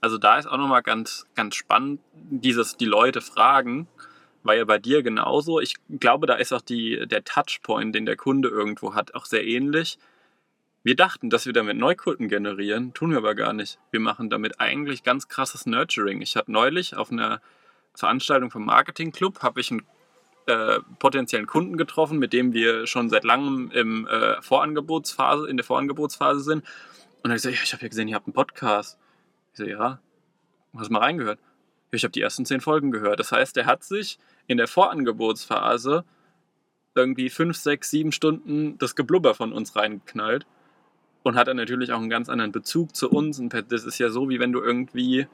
also 0.00 0.18
da 0.18 0.38
ist 0.38 0.46
auch 0.46 0.58
nochmal 0.58 0.82
ganz, 0.82 1.26
ganz 1.34 1.54
spannend, 1.54 2.00
dieses, 2.14 2.76
die 2.76 2.86
Leute 2.86 3.20
fragen, 3.20 3.88
war 4.42 4.56
ja 4.56 4.64
bei 4.64 4.78
dir 4.78 5.02
genauso. 5.02 5.60
Ich 5.60 5.74
glaube, 5.98 6.26
da 6.26 6.34
ist 6.34 6.52
auch 6.52 6.62
die, 6.62 7.06
der 7.06 7.24
Touchpoint, 7.24 7.94
den 7.94 8.06
der 8.06 8.16
Kunde 8.16 8.48
irgendwo 8.48 8.94
hat, 8.94 9.14
auch 9.14 9.26
sehr 9.26 9.46
ähnlich. 9.46 9.98
Wir 10.82 10.96
dachten, 10.96 11.28
dass 11.28 11.44
wir 11.44 11.52
damit 11.52 11.76
Neukunden 11.76 12.28
generieren, 12.28 12.94
tun 12.94 13.10
wir 13.10 13.18
aber 13.18 13.34
gar 13.34 13.52
nicht. 13.52 13.78
Wir 13.90 14.00
machen 14.00 14.30
damit 14.30 14.60
eigentlich 14.60 15.02
ganz 15.02 15.28
krasses 15.28 15.66
Nurturing. 15.66 16.22
Ich 16.22 16.36
habe 16.36 16.50
neulich 16.50 16.96
auf 16.96 17.12
einer 17.12 17.42
Veranstaltung 17.94 18.50
vom 18.50 18.64
Marketing 18.64 19.12
Club 19.12 19.42
habe 19.42 19.60
ich 19.60 19.70
einen 19.70 19.82
äh, 20.46 20.80
potenziellen 20.98 21.46
Kunden 21.46 21.76
getroffen, 21.76 22.18
mit 22.18 22.32
dem 22.32 22.54
wir 22.54 22.86
schon 22.86 23.10
seit 23.10 23.24
langem 23.24 23.70
im 23.72 24.06
äh, 24.06 24.40
Vorangebotsphase, 24.40 25.48
in 25.48 25.58
der 25.58 25.64
Vorangebotsphase 25.64 26.40
sind. 26.40 26.64
Und 27.22 27.30
ich 27.30 27.36
gesagt, 27.36 27.56
ja, 27.56 27.62
ich 27.62 27.72
habe 27.74 27.82
ja 27.82 27.88
gesehen, 27.88 28.08
ihr 28.08 28.14
habt 28.14 28.26
einen 28.26 28.32
Podcast. 28.32 28.98
Ich 29.52 29.58
so, 29.58 29.64
ja, 29.64 30.00
hast 30.78 30.90
mal 30.90 31.00
reingehört? 31.00 31.38
Ja, 31.90 31.96
ich 31.96 32.04
habe 32.04 32.12
die 32.12 32.22
ersten 32.22 32.46
zehn 32.46 32.62
Folgen 32.62 32.90
gehört. 32.90 33.20
Das 33.20 33.32
heißt, 33.32 33.54
er 33.58 33.66
hat 33.66 33.84
sich 33.84 34.18
in 34.46 34.56
der 34.56 34.66
Vorangebotsphase 34.66 36.06
irgendwie 36.94 37.28
fünf, 37.28 37.58
sechs, 37.58 37.90
sieben 37.90 38.12
Stunden 38.12 38.78
das 38.78 38.96
Geblubber 38.96 39.34
von 39.34 39.52
uns 39.52 39.76
reingeknallt 39.76 40.46
und 41.22 41.36
hat 41.36 41.48
dann 41.48 41.56
natürlich 41.56 41.92
auch 41.92 41.98
einen 41.98 42.10
ganz 42.10 42.28
anderen 42.28 42.52
Bezug 42.52 42.94
zu 42.96 43.10
uns. 43.10 43.38
Und 43.38 43.52
das 43.68 43.84
ist 43.84 43.98
ja 43.98 44.10
so, 44.10 44.28
wie 44.28 44.40
wenn 44.40 44.52
du 44.52 44.60
irgendwie 44.60 45.26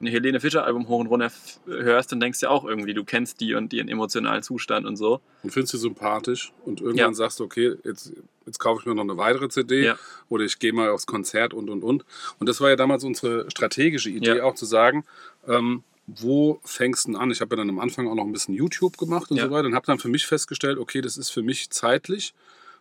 ein 0.00 0.06
Helene 0.06 0.40
Fischer 0.40 0.64
Album 0.64 0.88
hoch 0.88 1.00
und 1.00 1.06
runter 1.06 1.30
hörst, 1.66 2.12
dann 2.12 2.20
denkst 2.20 2.40
du 2.40 2.46
ja 2.46 2.50
auch 2.50 2.64
irgendwie, 2.64 2.92
du 2.92 3.04
kennst 3.04 3.40
die 3.40 3.54
und 3.54 3.72
ihren 3.72 3.88
emotionalen 3.88 4.42
Zustand 4.42 4.86
und 4.86 4.96
so. 4.96 5.20
Und 5.42 5.50
findest 5.50 5.72
sie 5.72 5.78
sympathisch 5.78 6.52
und 6.64 6.80
irgendwann 6.80 7.12
ja. 7.12 7.14
sagst 7.14 7.40
du, 7.40 7.44
okay, 7.44 7.76
jetzt, 7.82 8.12
jetzt 8.44 8.58
kaufe 8.58 8.80
ich 8.80 8.86
mir 8.86 8.94
noch 8.94 9.04
eine 9.04 9.16
weitere 9.16 9.48
CD 9.48 9.84
ja. 9.84 9.98
oder 10.28 10.44
ich 10.44 10.58
gehe 10.58 10.72
mal 10.72 10.90
aufs 10.90 11.06
Konzert 11.06 11.54
und 11.54 11.70
und 11.70 11.82
und. 11.82 12.04
Und 12.38 12.48
das 12.48 12.60
war 12.60 12.68
ja 12.68 12.76
damals 12.76 13.04
unsere 13.04 13.50
strategische 13.50 14.10
Idee, 14.10 14.38
ja. 14.38 14.44
auch 14.44 14.54
zu 14.54 14.66
sagen, 14.66 15.04
ähm, 15.48 15.82
wo 16.06 16.60
fängst 16.62 17.08
du 17.08 17.16
an? 17.16 17.30
Ich 17.30 17.40
habe 17.40 17.56
ja 17.56 17.62
dann 17.62 17.70
am 17.70 17.80
Anfang 17.80 18.06
auch 18.06 18.14
noch 18.14 18.24
ein 18.24 18.32
bisschen 18.32 18.54
YouTube 18.54 18.96
gemacht 18.96 19.30
und 19.30 19.40
so 19.40 19.50
weiter 19.50 19.66
und 19.66 19.74
habe 19.74 19.86
dann 19.86 19.98
für 19.98 20.08
mich 20.08 20.26
festgestellt, 20.26 20.78
okay, 20.78 21.00
das 21.00 21.16
ist 21.16 21.30
für 21.30 21.42
mich 21.42 21.70
zeitlich 21.70 22.32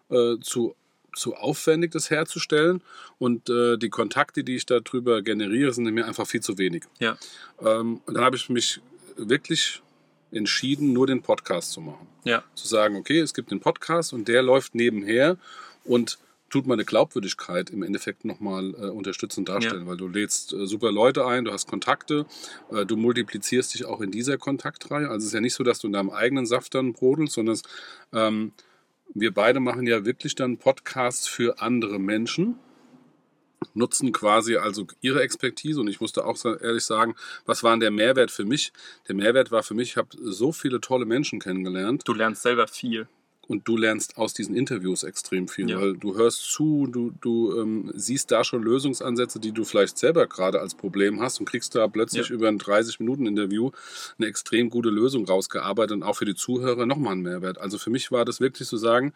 äh, 0.09 0.35
zu 0.41 0.75
zu 1.15 1.35
aufwendig, 1.35 1.91
das 1.91 2.09
herzustellen. 2.09 2.81
Und 3.17 3.49
äh, 3.49 3.77
die 3.77 3.89
Kontakte, 3.89 4.43
die 4.43 4.55
ich 4.55 4.65
darüber 4.65 5.21
generiere, 5.21 5.73
sind 5.73 5.85
mir 5.85 6.05
einfach 6.05 6.27
viel 6.27 6.41
zu 6.41 6.57
wenig. 6.57 6.83
Ja. 6.99 7.17
Ähm, 7.61 8.01
dann 8.05 8.23
habe 8.23 8.35
ich 8.35 8.49
mich 8.49 8.81
wirklich 9.17 9.81
entschieden, 10.31 10.93
nur 10.93 11.07
den 11.07 11.21
Podcast 11.21 11.71
zu 11.71 11.81
machen. 11.81 12.07
Ja. 12.23 12.43
Zu 12.55 12.67
sagen, 12.67 12.95
okay, 12.95 13.19
es 13.19 13.33
gibt 13.33 13.51
den 13.51 13.59
Podcast 13.59 14.13
und 14.13 14.27
der 14.27 14.43
läuft 14.43 14.75
nebenher 14.75 15.37
und 15.83 16.17
tut 16.49 16.67
meine 16.67 16.85
Glaubwürdigkeit 16.85 17.69
im 17.69 17.83
Endeffekt 17.83 18.23
nochmal 18.23 18.73
äh, 18.75 18.87
unterstützend 18.87 19.49
darstellen, 19.49 19.83
ja. 19.83 19.87
weil 19.87 19.97
du 19.97 20.07
lädst 20.07 20.53
äh, 20.53 20.67
super 20.67 20.91
Leute 20.91 21.25
ein, 21.25 21.45
du 21.45 21.51
hast 21.51 21.67
Kontakte, 21.67 22.25
äh, 22.71 22.85
du 22.85 22.95
multiplizierst 22.97 23.73
dich 23.73 23.85
auch 23.85 24.01
in 24.01 24.11
dieser 24.11 24.37
Kontaktreihe. 24.37 25.09
Also 25.09 25.23
es 25.23 25.25
ist 25.25 25.33
ja 25.33 25.41
nicht 25.41 25.55
so, 25.55 25.63
dass 25.63 25.79
du 25.79 25.87
in 25.87 25.93
deinem 25.93 26.11
eigenen 26.11 26.45
Saft 26.45 26.75
dann 26.75 26.93
brodelst, 26.93 27.33
sondern 27.33 27.59
ähm, 28.13 28.51
wir 29.13 29.33
beide 29.33 29.59
machen 29.59 29.87
ja 29.87 30.05
wirklich 30.05 30.35
dann 30.35 30.57
Podcasts 30.57 31.27
für 31.27 31.61
andere 31.61 31.99
Menschen. 31.99 32.59
nutzen 33.73 34.11
quasi 34.11 34.57
also 34.57 34.85
ihre 35.01 35.21
Expertise 35.21 35.79
und 35.79 35.87
ich 35.87 35.99
musste 35.99 36.25
auch 36.25 36.37
ehrlich 36.45 36.85
sagen, 36.85 37.15
was 37.45 37.63
war 37.63 37.71
denn 37.71 37.79
der 37.79 37.91
Mehrwert 37.91 38.31
für 38.31 38.45
mich? 38.45 38.71
Der 39.07 39.15
Mehrwert 39.15 39.51
war 39.51 39.63
für 39.63 39.73
mich, 39.73 39.91
ich 39.91 39.97
habe 39.97 40.09
so 40.19 40.51
viele 40.51 40.81
tolle 40.81 41.05
Menschen 41.05 41.39
kennengelernt. 41.39 42.03
Du 42.05 42.13
lernst 42.13 42.43
selber 42.43 42.67
viel. 42.67 43.07
Und 43.47 43.67
du 43.67 43.77
lernst 43.77 44.17
aus 44.17 44.33
diesen 44.33 44.55
Interviews 44.55 45.03
extrem 45.03 45.47
viel, 45.47 45.69
Ja. 45.69 45.79
weil 45.79 45.95
du 45.95 46.15
hörst 46.15 46.41
zu, 46.51 46.87
du, 46.87 47.11
du 47.21 47.59
ähm, 47.59 47.91
siehst 47.93 48.31
da 48.31 48.43
schon 48.43 48.63
Lösungsansätze, 48.63 49.39
die 49.39 49.51
du 49.51 49.63
vielleicht 49.65 49.97
selber 49.97 50.25
gerade 50.27 50.59
als 50.59 50.73
Problem 50.75 51.21
hast 51.21 51.39
und 51.39 51.45
kriegst 51.47 51.75
da 51.75 51.87
plötzlich 51.87 52.29
Ja. 52.29 52.35
über 52.35 52.47
ein 52.47 52.57
30-Minuten-Interview 52.59 53.71
eine 54.17 54.27
extrem 54.27 54.69
gute 54.69 54.89
Lösung 54.89 55.25
rausgearbeitet 55.25 55.95
und 55.97 56.03
auch 56.03 56.15
für 56.17 56.25
die 56.25 56.35
Zuhörer 56.35 56.85
nochmal 56.85 57.13
einen 57.13 57.21
Mehrwert. 57.21 57.59
Also 57.59 57.77
für 57.77 57.89
mich 57.91 58.11
war 58.11 58.25
das 58.25 58.39
wirklich 58.39 58.67
zu 58.67 58.77
sagen, 58.77 59.13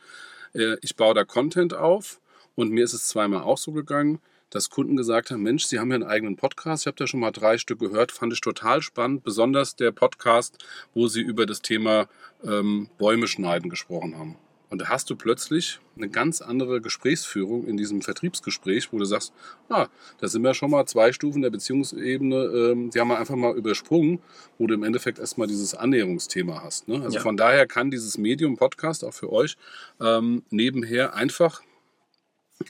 äh, 0.54 0.76
ich 0.82 0.96
baue 0.96 1.14
da 1.16 1.24
Content 1.24 1.74
auf 1.74 2.20
und 2.56 2.72
mir 2.72 2.84
ist 2.84 2.94
es 2.94 3.08
zweimal 3.08 3.42
auch 3.42 3.58
so 3.58 3.72
gegangen, 3.72 4.20
dass 4.50 4.70
Kunden 4.70 4.96
gesagt 4.98 5.32
haben, 5.32 5.44
Mensch, 5.44 5.66
Sie 5.66 5.80
haben 5.80 5.90
ja 5.90 5.96
einen 5.96 6.04
eigenen 6.04 6.36
Podcast, 6.36 6.84
ich 6.84 6.88
habe 6.88 6.98
da 6.98 7.08
schon 7.08 7.20
mal 7.20 7.32
drei 7.32 7.58
Stück 7.58 7.80
gehört, 7.80 8.12
fand 8.12 8.34
ich 8.34 8.42
total 8.42 8.82
spannend, 8.82 9.24
besonders 9.24 9.76
der 9.76 9.92
Podcast, 9.92 10.58
wo 10.94 11.08
Sie 11.08 11.22
über 11.22 11.46
das 11.46 11.62
Thema 11.62 12.08
ähm, 12.44 12.90
Bäume 12.98 13.28
schneiden 13.28 13.70
gesprochen 13.70 14.18
haben. 14.18 14.36
Und 14.72 14.82
da 14.82 14.90
hast 14.90 15.10
du 15.10 15.16
plötzlich 15.16 15.80
eine 15.98 16.10
ganz 16.10 16.42
andere 16.42 16.80
Gesprächsführung 16.80 17.66
in 17.66 17.76
diesem 17.76 18.04
Vertriebsgespräch, 18.04 18.94
wo 18.94 19.00
du 19.00 19.06
sagst, 19.06 19.34
ah, 19.68 19.88
da 20.20 20.28
sind 20.28 20.44
wir 20.44 20.54
schon 20.54 20.70
mal 20.70 20.86
zwei 20.86 21.12
Stufen 21.12 21.42
der 21.42 21.50
Beziehungsebene, 21.50 22.36
ähm, 22.36 22.92
die 22.92 23.00
haben 23.00 23.08
wir 23.08 23.18
einfach 23.18 23.36
mal 23.36 23.58
übersprungen, 23.58 24.20
wo 24.60 24.68
du 24.68 24.76
im 24.76 24.84
Endeffekt 24.84 25.18
erstmal 25.18 25.48
dieses 25.48 25.74
Annäherungsthema 25.74 26.62
hast. 26.64 26.88
Ne? 26.88 27.02
Also 27.02 27.18
Ja. 27.18 27.22
von 27.24 27.36
daher 27.36 27.66
kann 27.66 27.90
dieses 27.90 28.20
Medium 28.20 28.58
Podcast 28.58 29.04
auch 29.04 29.14
für 29.14 29.32
euch 29.32 29.58
ähm, 30.00 30.44
nebenher 30.52 31.16
einfach 31.16 31.62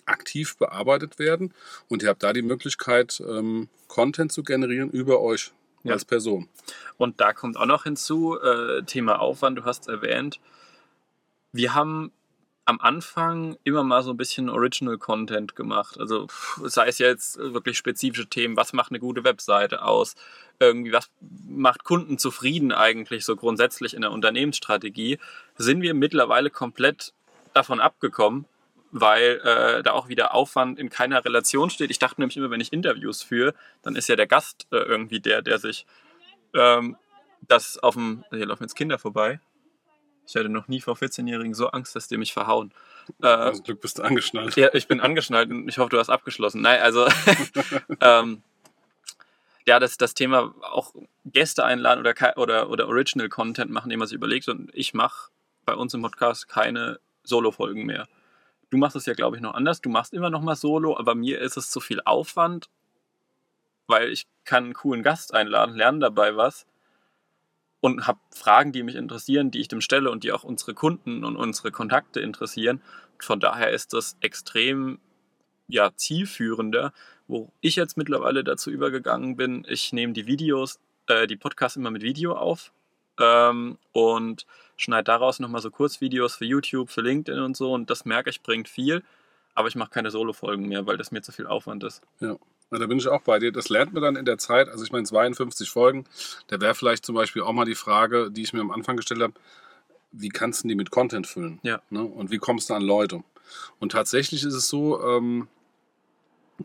aktiv 0.06 0.58
bearbeitet 0.58 1.20
werden 1.20 1.54
und 1.88 2.04
ihr 2.04 2.10
habt 2.10 2.24
da 2.24 2.34
die 2.34 2.42
Möglichkeit, 2.42 3.22
ähm, 3.28 3.70
Content 3.88 4.32
zu 4.32 4.44
generieren 4.44 4.90
über 4.90 5.22
euch 5.22 5.52
Ja. 5.84 5.94
als 5.94 6.06
Person. 6.06 6.50
Und 6.98 7.22
da 7.22 7.34
kommt 7.34 7.58
auch 7.58 7.66
noch 7.66 7.84
hinzu, 7.84 8.38
äh, 8.40 8.84
Thema 8.84 9.20
Aufwand, 9.20 9.58
du 9.58 9.64
hast 9.66 9.88
erwähnt, 9.88 10.40
wir 11.52 11.74
haben 11.74 12.12
am 12.66 12.80
Anfang 12.82 13.58
immer 13.64 13.84
mal 13.84 14.04
so 14.04 14.12
ein 14.12 14.18
bisschen 14.18 14.48
Original 14.48 15.00
Content 15.00 15.56
gemacht. 15.56 16.00
Also 16.00 16.28
sei 16.64 16.88
es 16.88 17.00
jetzt 17.00 17.40
wirklich 17.40 17.78
spezifische 17.80 18.28
Themen, 18.28 18.56
was 18.58 18.74
macht 18.74 18.92
eine 18.92 19.00
gute 19.00 19.24
Webseite 19.24 19.82
aus, 19.82 20.16
irgendwie 20.60 20.94
was 20.94 21.10
macht 21.48 21.84
Kunden 21.84 22.20
zufrieden 22.20 22.72
eigentlich 22.72 23.26
so 23.26 23.36
grundsätzlich 23.36 23.96
in 23.96 24.02
der 24.02 24.12
Unternehmensstrategie, 24.12 25.18
sind 25.58 25.82
wir 25.82 25.96
mittlerweile 25.96 26.52
komplett 26.52 27.14
davon 27.56 27.80
abgekommen, 27.80 28.46
weil 28.92 29.40
äh, 29.44 29.84
da 29.84 29.92
auch 29.92 30.08
wieder 30.08 30.34
Aufwand 30.34 30.80
in 30.80 30.90
keiner 30.90 31.24
Relation 31.24 31.70
steht. 31.70 31.92
Ich 31.92 32.00
dachte 32.00 32.22
nämlich 32.22 32.38
immer, 32.38 32.50
wenn 32.50 32.62
ich 32.62 32.74
Interviews 32.74 33.22
führe, 33.22 33.54
dann 33.82 33.96
ist 33.96 34.10
ja 34.10 34.16
der 34.16 34.28
Gast 34.28 34.68
äh, 34.72 34.78
irgendwie 34.78 35.20
der, 35.20 35.42
der 35.42 35.60
sich 35.60 35.86
ähm, 36.54 36.98
das 37.48 37.78
auf 37.78 37.96
dem. 37.96 38.24
Hier 38.32 38.46
laufen 38.46 38.64
jetzt 38.64 38.76
Kinder 38.76 38.98
vorbei. 39.00 39.40
Ich 40.28 40.36
hatte 40.36 40.50
noch 40.50 40.68
nie 40.68 40.80
vor 40.80 40.96
14-Jährigen 40.96 41.56
so 41.56 41.70
Angst, 41.70 41.96
dass 41.96 42.08
die 42.08 42.18
mich 42.18 42.34
verhauen. 42.34 42.72
Äh, 43.24 43.28
Also 43.28 43.64
Glück 43.64 43.82
bist 43.82 43.98
du 43.98 44.04
angeschnallt. 44.04 44.56
ja, 44.58 44.70
ich 44.74 44.88
bin 44.88 45.00
angeschnallt 45.02 45.50
und 45.50 45.68
ich 45.68 45.80
hoffe, 45.80 45.90
du 45.90 45.98
hast 45.98 46.10
abgeschlossen. 46.10 46.62
Nein, 46.62 46.82
also 46.82 47.08
ähm, 48.02 48.44
ja, 49.66 49.80
das, 49.80 49.98
das 49.98 50.14
Thema 50.14 50.54
auch 50.62 50.94
Gäste 51.26 51.64
einladen 51.66 52.02
oder, 52.02 52.38
oder, 52.38 52.70
oder 52.70 52.88
Original 52.88 53.30
Content 53.30 53.72
machen, 53.72 53.90
den 53.90 53.98
man 54.00 54.08
sich 54.08 54.16
überlegt. 54.16 54.48
Und 54.50 54.70
ich 54.74 54.94
mache 54.94 55.32
bei 55.66 55.74
uns 55.74 55.94
im 55.96 56.02
Podcast 56.04 56.48
keine 56.48 57.00
Solo-Folgen 57.24 57.86
mehr. 57.86 58.08
Du 58.70 58.78
machst 58.78 58.96
es 58.96 59.06
ja, 59.06 59.14
glaube 59.14 59.36
ich, 59.36 59.42
noch 59.42 59.54
anders. 59.54 59.82
Du 59.82 59.90
machst 59.90 60.14
immer 60.14 60.30
noch 60.30 60.42
mal 60.42 60.56
Solo, 60.56 60.98
aber 60.98 61.16
mir 61.16 61.40
ist 61.40 61.58
es 61.58 61.72
zu 61.72 61.80
viel 61.80 62.02
Aufwand, 62.06 62.70
weil 63.88 64.10
ich 64.10 64.28
kann 64.46 64.66
einen 64.66 64.74
coolen 64.74 65.04
Gast 65.04 65.34
einladen, 65.34 65.76
lerne 65.76 66.00
dabei 66.00 66.36
was 66.36 66.68
und 67.82 68.08
habe 68.08 68.20
Fragen, 68.32 68.72
die 68.72 68.84
mich 68.84 68.96
interessieren, 68.96 69.52
die 69.52 69.60
ich 69.60 69.68
dem 69.68 69.82
stelle 69.82 70.12
und 70.12 70.24
die 70.24 70.32
auch 70.32 70.44
unsere 70.44 70.74
Kunden 70.74 71.24
und 71.24 71.36
unsere 71.36 71.72
Kontakte 71.72 72.20
interessieren. 72.20 72.82
Von 73.20 73.40
daher 73.40 73.72
ist 73.72 73.94
das 73.94 74.18
extrem 74.22 75.00
ja, 75.68 75.92
zielführender, 75.96 76.94
wo 77.28 77.52
ich 77.62 77.76
jetzt 77.76 77.98
mittlerweile 77.98 78.44
dazu 78.44 78.72
übergegangen 78.72 79.36
bin, 79.36 79.66
ich 79.68 79.94
nehme 79.94 80.14
die 80.14 80.26
Videos, 80.26 80.80
äh, 81.08 81.28
die 81.28 81.36
Podcasts 81.36 81.78
immer 81.78 81.92
mit 81.92 82.02
Video 82.02 82.36
auf 82.36 82.72
ähm, 83.20 83.78
und 83.92 84.46
schneide 84.78 85.06
daraus 85.06 85.40
nochmal 85.40 85.62
so 85.62 85.72
Kurzvideos 85.72 86.36
für 86.36 86.46
YouTube, 86.46 86.90
für 86.90 87.02
LinkedIn 87.02 87.42
und 87.42 87.58
so 87.58 87.74
und 87.74 87.90
das 87.90 88.06
merke 88.06 88.30
ich 88.30 88.42
bringt 88.42 88.70
viel, 88.70 89.04
aber 89.54 89.68
ich 89.68 89.76
mache 89.76 89.90
keine 89.92 90.12
Solo-Folgen 90.12 90.68
mehr, 90.68 90.86
weil 90.86 90.98
das 90.98 91.12
mir 91.12 91.22
zu 91.22 91.32
viel 91.32 91.48
Aufwand 91.48 91.84
ist. 91.84 92.02
Ja. 92.20 92.38
Na, 92.72 92.78
da 92.78 92.86
bin 92.86 93.00
ich 93.00 93.08
auch 93.08 93.22
bei 93.22 93.40
dir. 93.40 93.52
Das 93.52 93.70
lernt 93.70 93.94
man 93.94 94.04
dann 94.04 94.16
in 94.16 94.26
der 94.26 94.38
Zeit. 94.38 94.70
Also 94.70 94.84
ich 94.84 94.92
meine, 94.92 95.04
52 95.04 95.70
Folgen, 95.70 96.06
da 96.48 96.62
wäre 96.62 96.76
vielleicht 96.76 97.04
zum 97.04 97.16
Beispiel 97.16 97.42
auch 97.42 97.52
mal 97.52 97.66
die 97.66 97.76
Frage, 97.76 98.30
die 98.30 98.44
ich 98.44 98.54
mir 98.54 98.62
am 98.62 98.72
Anfang 98.72 98.96
gestellt 98.96 99.22
habe, 99.22 99.34
wie 100.12 100.30
kannst 100.30 100.64
du 100.64 100.68
die 100.68 100.76
mit 100.76 100.92
Content 100.92 101.28
füllen? 101.28 101.60
Ja. 101.64 101.82
Ne? 101.90 102.04
Und 102.04 102.32
wie 102.32 102.38
kommst 102.38 102.70
du 102.70 102.76
an 102.76 102.84
Leute? 102.84 103.24
Und 103.80 103.92
tatsächlich 103.92 104.44
ist 104.44 104.54
es 104.54 104.70
so, 104.70 105.04
ähm, 105.04 105.48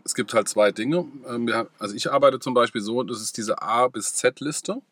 es 0.05 0.15
gibt 0.15 0.35
halt 0.35 0.49
zwei 0.49 0.73
Dinge. 0.73 1.07
Ähm, 1.27 1.51
also 1.79 1.95
ich 1.95 2.11
arbeite 2.11 2.41
zum 2.41 2.55
Beispiel 2.55 2.81
so, 2.81 3.03
das 3.03 3.21
ist 3.21 3.37
diese 3.37 3.63
A 3.63 3.89
bis 3.89 4.15
Z-Liste. 4.15 4.83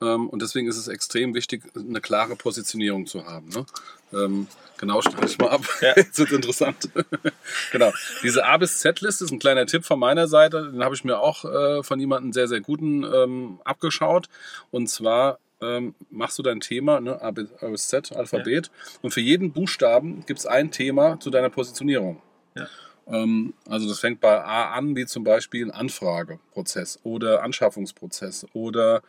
Ähm, 0.00 0.28
und 0.28 0.42
deswegen 0.42 0.68
ist 0.68 0.76
es 0.76 0.88
extrem 0.88 1.34
wichtig, 1.34 1.62
eine 1.74 2.00
klare 2.00 2.36
Positionierung 2.36 3.06
zu 3.06 3.26
haben. 3.26 3.48
Ne? 3.48 3.66
Ähm, 4.12 4.46
genau, 4.78 5.02
stelle 5.02 5.26
ich 5.26 5.38
mal 5.38 5.50
ab. 5.50 5.62
Ja. 5.80 5.92
Jetzt 5.96 6.18
wird 6.18 6.32
interessant. 6.32 6.88
genau. 7.72 7.92
Diese 8.22 8.44
A 8.44 8.56
bis 8.56 8.78
Z-Liste 8.78 9.24
ist 9.24 9.30
ein 9.30 9.38
kleiner 9.38 9.66
Tipp 9.66 9.84
von 9.84 9.98
meiner 9.98 10.28
Seite. 10.28 10.70
Den 10.72 10.84
habe 10.84 10.94
ich 10.94 11.04
mir 11.04 11.18
auch 11.18 11.44
äh, 11.44 11.82
von 11.82 11.98
jemandem 11.98 12.32
sehr, 12.32 12.48
sehr 12.48 12.60
guten 12.60 13.04
ähm, 13.04 13.60
abgeschaut. 13.64 14.28
Und 14.70 14.88
zwar 14.88 15.38
ähm, 15.60 15.94
machst 16.10 16.38
du 16.38 16.42
dein 16.42 16.60
Thema, 16.60 17.00
ne, 17.00 17.20
A 17.20 17.32
bis, 17.32 17.88
Z, 17.88 18.12
Alphabet. 18.12 18.70
Und 19.02 19.12
für 19.12 19.20
jeden 19.20 19.52
Buchstaben 19.52 20.24
gibt 20.26 20.40
es 20.40 20.46
ein 20.46 20.70
Thema 20.70 21.18
zu 21.18 21.30
deiner 21.30 21.50
Positionierung. 21.50 22.22
Ja. 22.54 22.68
Ähm, 23.10 23.54
also 23.66 23.88
das 23.88 24.00
fängt 24.00 24.20
bei 24.20 24.42
A 24.44 24.72
an, 24.74 24.94
wie 24.96 25.06
zum 25.06 25.24
Beispiel 25.24 25.64
ein 25.64 25.70
Anfrageprozess 25.70 27.00
oder 27.04 27.42
Anschaffungsprozess 27.42 28.46
oder 28.52 29.02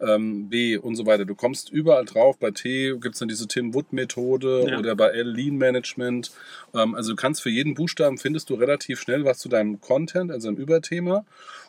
ähm, 0.00 0.48
B 0.48 0.76
und 0.76 0.96
so 0.96 1.06
weiter. 1.06 1.24
Du 1.24 1.34
kommst 1.34 1.70
überall 1.70 2.04
drauf. 2.04 2.38
Bei 2.38 2.50
T 2.50 2.90
gibt 3.00 3.14
es 3.14 3.18
dann 3.18 3.28
diese 3.28 3.46
Tim 3.48 3.72
Wood 3.74 3.92
Methode 3.92 4.66
Ja. 4.68 4.78
oder 4.78 4.94
bei 4.94 5.08
L 5.08 5.30
Lean 5.30 5.56
Management. 5.56 6.32
Ähm, 6.74 6.94
also 6.94 7.10
du 7.10 7.16
kannst 7.16 7.42
für 7.42 7.50
jeden 7.50 7.74
Buchstaben 7.74 8.18
findest 8.18 8.50
du 8.50 8.54
relativ 8.54 9.00
schnell 9.00 9.24
was 9.24 9.38
zu 9.38 9.48
deinem 9.48 9.80
Content, 9.80 10.30
also 10.30 10.48
einem 10.48 10.58
Überthema. 10.58 11.24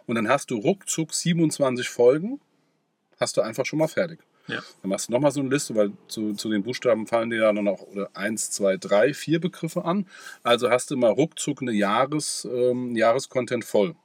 Und 0.06 0.16
dann 0.16 0.28
hast 0.28 0.52
du 0.52 0.58
ruckzuck 0.58 1.14
27 1.14 1.88
Folgen, 1.90 2.40
hast 3.20 3.38
du 3.38 3.42
einfach 3.42 3.66
schon 3.66 3.80
mal 3.80 3.88
fertig. 3.88 4.20
Ja. 4.48 4.60
Dann 4.82 4.90
machst 4.90 5.08
du 5.08 5.12
nochmal 5.12 5.32
so 5.32 5.40
eine 5.42 5.50
Liste, 5.50 5.76
weil 5.76 5.92
zu, 6.08 6.34
zu 6.34 6.50
den 6.50 6.64
Buchstaben 6.64 7.08
fallen 7.08 7.30
dir 7.30 7.38
ja 7.44 7.54
dann 7.54 7.68
auch 7.68 7.82
oder 7.82 8.10
eins, 8.14 8.52
zwei, 8.52 8.78
drei, 8.78 9.14
vier 9.14 9.40
Begriffe 9.42 9.86
an. 9.86 10.08
Also 10.44 10.70
hast 10.70 10.92
du 10.92 10.98
mal 10.98 11.12
ruckzuck 11.12 11.62
eine 11.62 11.72
Jahres, 11.74 12.48
ähm, 12.52 12.96
Jahrescontent 12.96 13.66
voll. 13.66 13.96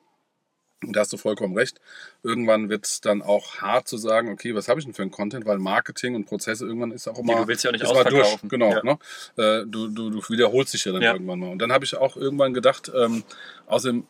Und 0.84 0.96
da 0.96 1.00
hast 1.02 1.12
du 1.12 1.16
vollkommen 1.16 1.56
recht. 1.56 1.80
Irgendwann 2.24 2.68
wird 2.68 2.86
es 2.86 3.00
dann 3.00 3.22
auch 3.22 3.58
hart 3.58 3.86
zu 3.86 3.96
sagen, 3.96 4.32
okay, 4.32 4.52
was 4.54 4.66
habe 4.66 4.80
ich 4.80 4.84
denn 4.86 4.94
für 4.94 5.02
einen 5.02 5.12
Content, 5.12 5.46
weil 5.46 5.58
Marketing 5.58 6.16
und 6.16 6.24
Prozesse 6.24 6.66
irgendwann 6.66 6.90
ist 6.90 7.06
auch 7.06 7.18
immer. 7.20 7.36
du 7.36 7.46
willst 7.46 7.62
ja 7.62 7.70
auch 7.70 7.72
nicht 7.72 7.84
ausverkaufen. 7.84 8.48
Genau, 8.48 8.72
Ja. 8.72 8.82
ne? 8.82 8.98
Äh, 9.36 9.64
du, 9.66 9.86
du, 9.86 10.10
du 10.10 10.20
wiederholst 10.28 10.74
dich 10.74 10.84
ja 10.84 10.90
dann 10.90 11.02
Ja. 11.02 11.12
irgendwann 11.12 11.38
mal. 11.38 11.50
Und 11.52 11.60
dann 11.60 11.70
habe 11.70 11.84
ich 11.84 11.96
auch 11.96 12.16
irgendwann 12.16 12.52
gedacht, 12.52 12.90
ähm, 12.96 13.22
außerdem 13.66 14.04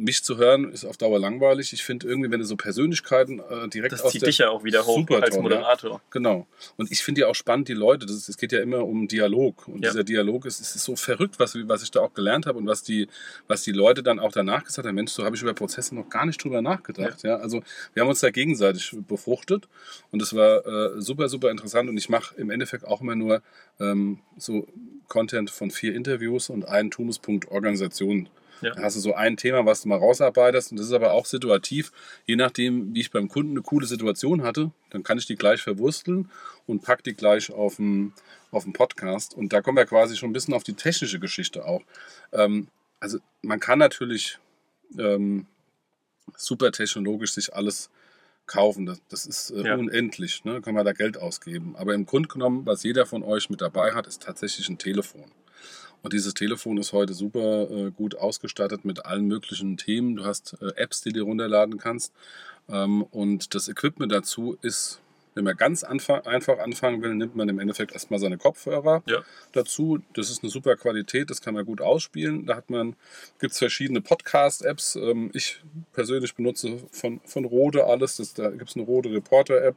mich 0.00 0.22
zu 0.22 0.36
hören 0.36 0.70
ist 0.72 0.84
auf 0.84 0.96
Dauer 0.96 1.18
langweilig. 1.18 1.72
Ich 1.72 1.82
finde 1.82 2.06
irgendwie, 2.06 2.30
wenn 2.30 2.38
du 2.38 2.46
so 2.46 2.54
Persönlichkeiten 2.56 3.40
äh, 3.40 3.68
direkt 3.68 3.92
Das 3.92 4.02
aus 4.02 4.12
zieht 4.12 4.22
der 4.22 4.28
dich 4.28 4.38
ja 4.38 4.48
auch 4.48 4.62
wieder 4.62 4.86
hoch 4.86 5.04
als 5.10 5.34
toll, 5.34 5.42
Moderator. 5.42 6.00
Genau. 6.10 6.46
Und 6.76 6.92
ich 6.92 7.02
finde 7.02 7.22
ja 7.22 7.26
auch 7.26 7.34
spannend, 7.34 7.66
die 7.66 7.74
Leute, 7.74 8.06
es 8.06 8.36
geht 8.36 8.52
ja 8.52 8.60
immer 8.60 8.86
um 8.86 9.08
Dialog. 9.08 9.66
Und 9.66 9.82
Ja. 9.82 9.90
dieser 9.90 10.04
Dialog 10.04 10.46
ist, 10.46 10.60
ist 10.60 10.72
so 10.74 10.94
verrückt, 10.94 11.40
was, 11.40 11.56
was 11.66 11.82
ich 11.82 11.90
da 11.90 12.00
auch 12.00 12.14
gelernt 12.14 12.46
habe 12.46 12.58
und 12.58 12.66
was 12.68 12.84
die, 12.84 13.08
was 13.48 13.62
die 13.64 13.72
Leute 13.72 14.04
dann 14.04 14.20
auch 14.20 14.30
danach 14.30 14.62
gesagt 14.62 14.86
haben, 14.86 14.94
Mensch, 14.94 15.10
so 15.10 15.24
habe 15.24 15.34
ich 15.34 15.42
über 15.42 15.52
Prozesse 15.52 15.96
noch 15.96 16.08
gar 16.08 16.26
nicht 16.26 16.42
drüber 16.42 16.62
nachgedacht. 16.62 17.24
Ja. 17.24 17.38
Also 17.38 17.64
wir 17.94 18.02
haben 18.02 18.08
uns 18.08 18.20
da 18.20 18.30
gegenseitig 18.30 18.96
befruchtet 19.08 19.66
und 20.12 20.22
es 20.22 20.32
war 20.32 20.64
äh, 20.64 21.00
super, 21.02 21.28
super 21.28 21.50
interessant 21.50 21.90
und 21.90 21.96
ich 21.96 22.08
mache 22.08 22.36
im 22.36 22.50
Endeffekt 22.50 22.84
auch 22.84 23.00
immer 23.00 23.16
nur 23.16 23.42
ähm, 23.80 24.20
so 24.36 24.68
Content 25.08 25.50
von 25.50 25.72
vier 25.72 25.94
Interviews 25.96 26.50
und 26.50 26.68
einen 26.68 26.92
Tumuspunkt 26.92 27.48
Organisation. 27.50 28.28
Ja. 28.60 28.74
Da 28.74 28.82
hast 28.82 28.96
du 28.96 29.00
so 29.00 29.14
ein 29.14 29.36
Thema, 29.36 29.64
was 29.66 29.82
du 29.82 29.88
mal 29.88 29.98
rausarbeitest 29.98 30.72
und 30.72 30.78
das 30.78 30.86
ist 30.86 30.92
aber 30.92 31.12
auch 31.12 31.26
situativ, 31.26 31.92
je 32.26 32.36
nachdem, 32.36 32.94
wie 32.94 33.00
ich 33.00 33.10
beim 33.10 33.28
Kunden 33.28 33.52
eine 33.52 33.62
coole 33.62 33.86
Situation 33.86 34.42
hatte, 34.42 34.70
dann 34.90 35.02
kann 35.02 35.18
ich 35.18 35.26
die 35.26 35.36
gleich 35.36 35.62
verwursteln 35.62 36.30
und 36.66 36.82
pack 36.82 37.04
die 37.04 37.14
gleich 37.14 37.50
auf 37.52 37.76
den, 37.76 38.12
auf 38.50 38.64
den 38.64 38.72
Podcast. 38.72 39.34
Und 39.34 39.52
da 39.52 39.60
kommen 39.62 39.76
wir 39.76 39.86
quasi 39.86 40.16
schon 40.16 40.30
ein 40.30 40.32
bisschen 40.32 40.54
auf 40.54 40.64
die 40.64 40.74
technische 40.74 41.18
Geschichte 41.20 41.64
auch. 41.66 41.82
Ähm, 42.32 42.68
also 43.00 43.18
man 43.42 43.60
kann 43.60 43.78
natürlich 43.78 44.38
ähm, 44.98 45.46
super 46.36 46.72
technologisch 46.72 47.32
sich 47.34 47.54
alles 47.54 47.90
kaufen. 48.46 48.86
Das, 48.86 49.00
das 49.08 49.26
ist 49.26 49.50
äh, 49.50 49.62
Ja. 49.62 49.74
unendlich, 49.76 50.44
ne? 50.44 50.60
kann 50.62 50.74
man 50.74 50.84
da 50.84 50.92
Geld 50.92 51.18
ausgeben. 51.18 51.76
Aber 51.76 51.94
im 51.94 52.06
Grunde 52.06 52.28
genommen, 52.28 52.64
was 52.66 52.82
jeder 52.82 53.06
von 53.06 53.22
euch 53.22 53.50
mit 53.50 53.60
dabei 53.60 53.92
hat, 53.92 54.06
ist 54.06 54.22
tatsächlich 54.22 54.68
ein 54.68 54.78
Telefon. 54.78 55.30
Und 56.02 56.12
dieses 56.12 56.34
Telefon 56.34 56.78
ist 56.78 56.92
heute 56.92 57.14
super 57.14 57.70
äh, 57.70 57.90
gut 57.90 58.14
ausgestattet 58.16 58.84
mit 58.84 59.04
allen 59.04 59.26
möglichen 59.26 59.76
Themen. 59.76 60.16
Du 60.16 60.24
hast 60.24 60.56
äh, 60.60 60.72
Apps, 60.76 61.00
die 61.02 61.12
du 61.12 61.22
runterladen 61.22 61.78
kannst. 61.78 62.12
Ähm, 62.68 63.02
und 63.02 63.54
das 63.54 63.68
Equipment 63.68 64.12
dazu 64.12 64.56
ist 64.62 65.00
wenn 65.38 65.44
man 65.44 65.56
ganz 65.56 65.84
anfang, 65.84 66.26
einfach 66.26 66.58
anfangen 66.58 67.00
will, 67.00 67.14
nimmt 67.14 67.36
man 67.36 67.48
im 67.48 67.60
Endeffekt 67.60 67.92
erstmal 67.92 68.18
seine 68.18 68.38
Kopfhörer 68.38 69.04
Ja. 69.06 69.22
dazu. 69.52 70.00
Das 70.14 70.30
ist 70.30 70.42
eine 70.42 70.50
super 70.50 70.74
Qualität, 70.74 71.30
das 71.30 71.40
kann 71.40 71.54
man 71.54 71.64
gut 71.64 71.80
ausspielen. 71.80 72.44
Da 72.44 72.56
hat 72.56 72.70
man, 72.70 72.96
gibt 73.38 73.52
es 73.52 73.58
verschiedene 73.58 74.00
Podcast-Apps. 74.00 74.96
Ähm, 74.96 75.30
ich 75.34 75.62
persönlich 75.92 76.34
benutze 76.34 76.78
von, 76.90 77.20
von 77.24 77.44
Rode 77.44 77.84
alles. 77.84 78.16
Das, 78.16 78.34
da 78.34 78.50
gibt 78.50 78.68
es 78.70 78.74
eine 78.74 78.84
Rode 78.84 79.12
Reporter-App. 79.12 79.76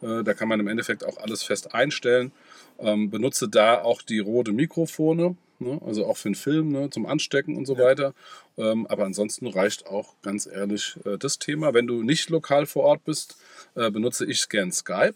Äh, 0.00 0.22
da 0.22 0.32
kann 0.32 0.46
man 0.46 0.60
im 0.60 0.68
Endeffekt 0.68 1.04
auch 1.04 1.16
alles 1.16 1.42
fest 1.42 1.74
einstellen. 1.74 2.30
Ähm, 2.78 3.10
benutze 3.10 3.48
da 3.48 3.82
auch 3.82 4.02
die 4.02 4.20
Rode 4.20 4.52
Mikrofone, 4.52 5.36
ne? 5.60 5.80
also 5.84 6.06
auch 6.06 6.16
für 6.16 6.28
den 6.28 6.34
Film, 6.34 6.72
ne? 6.72 6.90
zum 6.90 7.06
Anstecken 7.06 7.56
und 7.56 7.66
so 7.66 7.78
weiter. 7.78 8.14
Ähm, 8.58 8.86
aber 8.86 9.04
ansonsten 9.04 9.46
reicht 9.46 9.86
auch 9.86 10.14
ganz 10.22 10.46
ehrlich 10.46 10.96
äh, 11.04 11.18
das 11.18 11.38
Thema. 11.38 11.74
Wenn 11.74 11.86
du 11.86 12.02
nicht 12.02 12.30
lokal 12.30 12.66
vor 12.66 12.84
Ort 12.84 13.04
bist, 13.04 13.36
äh, 13.74 13.90
benutze 13.90 14.26
ich 14.26 14.48
gern 14.48 14.72
Skype. 14.72 15.14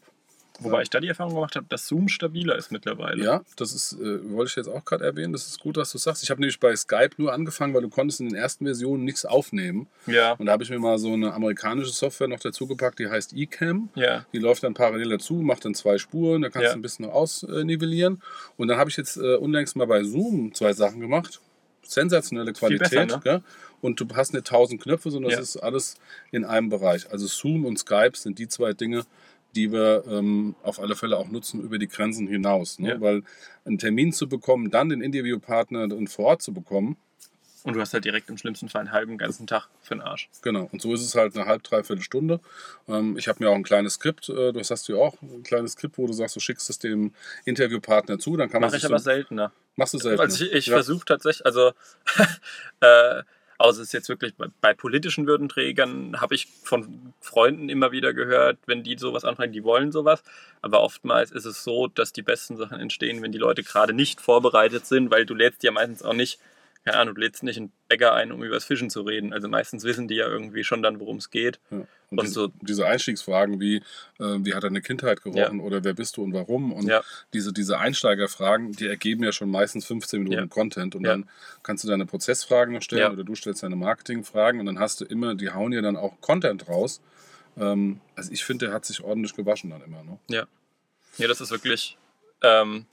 Wobei 0.60 0.82
ich 0.82 0.90
da 0.90 1.00
die 1.00 1.08
Erfahrung 1.08 1.34
gemacht 1.34 1.56
habe, 1.56 1.66
dass 1.68 1.88
Zoom 1.88 2.06
stabiler 2.08 2.54
ist 2.56 2.70
mittlerweile. 2.70 3.22
Ja, 3.24 3.42
das 3.56 3.72
ist, 3.74 3.94
äh, 3.94 4.30
wollte 4.32 4.50
ich 4.50 4.56
jetzt 4.56 4.68
auch 4.68 4.84
gerade 4.84 5.04
erwähnen. 5.04 5.32
Das 5.32 5.48
ist 5.48 5.58
gut, 5.58 5.76
dass 5.76 5.90
du 5.90 5.98
sagst. 5.98 6.22
Ich 6.22 6.30
habe 6.30 6.40
nämlich 6.40 6.60
bei 6.60 6.76
Skype 6.76 7.10
nur 7.16 7.32
angefangen, 7.32 7.74
weil 7.74 7.82
du 7.82 7.88
konntest 7.88 8.20
in 8.20 8.28
den 8.28 8.36
ersten 8.36 8.64
Versionen 8.64 9.04
nichts 9.04 9.24
aufnehmen. 9.24 9.88
Ja. 10.06 10.32
Und 10.34 10.46
da 10.46 10.52
habe 10.52 10.62
ich 10.62 10.70
mir 10.70 10.78
mal 10.78 10.96
so 10.98 11.12
eine 11.12 11.34
amerikanische 11.34 11.90
Software 11.90 12.28
noch 12.28 12.38
dazu 12.38 12.68
gepackt, 12.68 13.00
die 13.00 13.08
heißt 13.08 13.32
eCam. 13.34 13.88
Ja. 13.96 14.26
Die 14.32 14.38
läuft 14.38 14.62
dann 14.62 14.74
parallel 14.74 15.08
dazu, 15.08 15.34
macht 15.34 15.64
dann 15.64 15.74
zwei 15.74 15.98
Spuren, 15.98 16.42
da 16.42 16.50
kannst 16.50 16.66
Ja. 16.66 16.72
du 16.72 16.78
ein 16.78 16.82
bisschen 16.82 17.06
noch 17.06 17.14
ausnivellieren. 17.14 18.22
Und 18.56 18.68
dann 18.68 18.78
habe 18.78 18.90
ich 18.90 18.96
jetzt 18.96 19.16
äh, 19.16 19.34
unlängst 19.34 19.74
mal 19.74 19.86
bei 19.86 20.04
Zoom 20.04 20.54
zwei 20.54 20.72
Sachen 20.72 21.00
gemacht. 21.00 21.40
Sensationelle 21.82 22.54
Viel 22.54 22.78
Qualität. 22.78 23.08
besser, 23.08 23.20
ne? 23.24 23.42
Und 23.80 24.00
du 24.00 24.06
hast 24.14 24.32
nicht 24.32 24.46
tausend 24.46 24.80
Knöpfe, 24.80 25.10
sondern 25.10 25.32
Ja. 25.32 25.38
es 25.38 25.56
ist 25.56 25.56
alles 25.58 25.96
in 26.30 26.44
einem 26.46 26.70
Bereich. 26.70 27.10
Also 27.10 27.26
Zoom 27.26 27.66
und 27.66 27.78
Skype 27.78 28.12
sind 28.14 28.38
die 28.38 28.48
zwei 28.48 28.72
Dinge, 28.72 29.04
die 29.54 29.72
wir 29.72 30.04
ähm, 30.08 30.54
auf 30.62 30.80
alle 30.80 30.96
Fälle 30.96 31.16
auch 31.16 31.28
nutzen 31.28 31.60
über 31.62 31.78
die 31.78 31.88
Grenzen 31.88 32.26
hinaus. 32.26 32.78
Ne? 32.78 32.90
Ja. 32.90 33.00
Weil 33.00 33.22
einen 33.64 33.78
Termin 33.78 34.12
zu 34.12 34.28
bekommen, 34.28 34.70
dann 34.70 34.88
den 34.88 35.00
Interviewpartner 35.00 35.94
und 35.94 36.08
vor 36.08 36.26
Ort 36.26 36.42
zu 36.42 36.52
bekommen, 36.52 36.96
Und 37.64 37.74
du 37.74 37.80
hast 37.80 37.94
halt 37.94 38.04
direkt 38.04 38.28
im 38.28 38.36
schlimmsten 38.36 38.68
Fall 38.68 38.82
einen 38.82 38.92
halben 38.92 39.16
ganzen 39.16 39.46
Tag 39.46 39.68
für 39.80 39.94
den 39.94 40.02
Arsch. 40.02 40.28
Genau, 40.42 40.68
und 40.70 40.82
so 40.82 40.92
ist 40.92 41.02
es 41.02 41.14
halt 41.14 41.34
eine 41.34 41.46
halb, 41.46 41.62
dreiviertel 41.62 42.02
Stunde. 42.02 42.40
Ähm, 42.88 43.16
ich 43.16 43.26
habe 43.26 43.42
mir 43.42 43.50
auch 43.50 43.54
ein 43.54 43.62
kleines 43.62 43.94
Skript, 43.94 44.28
äh, 44.28 44.52
das 44.52 44.70
hast 44.70 44.86
du 44.88 44.94
ja 44.94 44.98
auch, 44.98 45.20
ein 45.22 45.42
kleines 45.42 45.72
Skript, 45.72 45.96
wo 45.96 46.06
du 46.06 46.12
sagst, 46.12 46.36
du 46.36 46.40
schickst 46.40 46.68
es 46.68 46.78
dem 46.78 47.14
Interviewpartner 47.46 48.18
zu, 48.18 48.36
dann 48.36 48.50
kann 48.50 48.60
man 48.60 48.68
Mache 48.68 48.76
ich 48.76 48.84
aber 48.84 48.98
so, 48.98 49.04
seltener. 49.04 49.50
Machst 49.76 49.94
du 49.94 49.98
selten. 49.98 50.20
Also 50.20 50.44
ich, 50.44 50.52
ich 50.52 50.66
ja. 50.66 50.74
versuche 50.74 51.06
tatsächlich, 51.06 51.46
also 51.46 51.72
äh, 52.80 53.22
außer 53.64 53.80
es 53.80 53.88
ist 53.88 53.92
jetzt 53.92 54.08
wirklich 54.08 54.34
bei, 54.34 54.46
bei 54.60 54.74
politischen 54.74 55.26
Würdenträgern, 55.26 56.20
habe 56.20 56.34
ich 56.34 56.46
von 56.62 57.14
Freunden 57.20 57.68
immer 57.68 57.92
wieder 57.92 58.12
gehört, 58.12 58.58
wenn 58.66 58.82
die 58.82 58.96
sowas 58.98 59.24
anfangen, 59.24 59.52
die 59.52 59.64
wollen 59.64 59.90
sowas. 59.90 60.22
Aber 60.60 60.82
oftmals 60.82 61.30
ist 61.30 61.46
es 61.46 61.64
so, 61.64 61.86
dass 61.88 62.12
die 62.12 62.22
besten 62.22 62.56
Sachen 62.56 62.78
entstehen, 62.78 63.22
wenn 63.22 63.32
die 63.32 63.38
Leute 63.38 63.62
gerade 63.62 63.94
nicht 63.94 64.20
vorbereitet 64.20 64.86
sind, 64.86 65.10
weil 65.10 65.24
du 65.24 65.34
lädst 65.34 65.62
ja 65.62 65.72
meistens 65.72 66.02
auch 66.02 66.12
nicht, 66.12 66.38
keine 66.84 66.98
Ahnung, 66.98 67.14
du 67.14 67.20
lädst 67.22 67.42
nicht 67.42 67.56
einen 67.56 67.72
Bäcker 67.88 68.12
ein, 68.14 68.30
um 68.30 68.42
über 68.44 68.54
das 68.54 68.64
Fischen 68.64 68.90
zu 68.90 69.02
reden. 69.02 69.32
Also 69.32 69.48
meistens 69.48 69.84
wissen 69.84 70.06
die 70.06 70.16
ja 70.16 70.26
irgendwie 70.28 70.64
schon 70.64 70.82
dann, 70.82 71.00
worum 71.00 71.16
es 71.16 71.30
geht. 71.30 71.58
Ja. 71.70 71.78
Und, 71.78 71.88
Und 72.10 72.22
diese, 72.22 72.34
so- 72.34 72.52
diese 72.60 72.86
Einstiegsfragen 72.86 73.58
wie, 73.60 73.76
äh, 73.76 73.82
wie 74.40 74.54
hat 74.54 74.62
deine 74.64 74.82
Kindheit 74.82 75.22
gerochen 75.22 75.60
oder 75.60 75.82
wer 75.82 75.94
bist 75.94 76.16
du 76.16 76.22
und 76.22 76.32
warum? 76.34 76.72
Und 76.72 76.86
Ja. 76.86 77.02
diese, 77.32 77.52
diese 77.52 77.78
Einsteigerfragen, 77.78 78.72
die 78.72 78.86
ergeben 78.86 79.24
ja 79.24 79.32
schon 79.32 79.50
meistens 79.50 79.86
15 79.86 80.22
Minuten 80.22 80.42
Ja. 80.42 80.46
Content. 80.46 80.94
Und 80.94 81.04
Ja. 81.04 81.12
dann 81.12 81.28
kannst 81.62 81.82
du 81.84 81.88
deine 81.88 82.06
Prozessfragen 82.06 82.74
noch 82.74 82.82
stellen 82.82 83.00
Ja. 83.02 83.10
oder 83.12 83.24
du 83.24 83.34
stellst 83.34 83.62
deine 83.62 83.76
Marketingfragen 83.76 84.60
und 84.60 84.66
dann 84.66 84.78
hast 84.78 85.00
du 85.00 85.04
immer, 85.06 85.34
die 85.34 85.50
hauen 85.50 85.72
ja 85.72 85.80
dann 85.80 85.96
auch 85.96 86.20
Content 86.20 86.68
raus. 86.68 87.00
Ähm, 87.56 88.00
also 88.14 88.30
ich 88.32 88.44
finde, 88.44 88.66
der 88.66 88.74
hat 88.74 88.84
sich 88.84 89.02
ordentlich 89.02 89.34
gewaschen 89.34 89.70
dann 89.70 89.82
immer. 89.82 90.02
Ne? 90.04 90.18
Ja. 90.28 90.46
Ja, 91.18 91.28
das 91.28 91.40
ist 91.40 91.50
wirklich 91.50 91.96
ähm, 92.42 92.84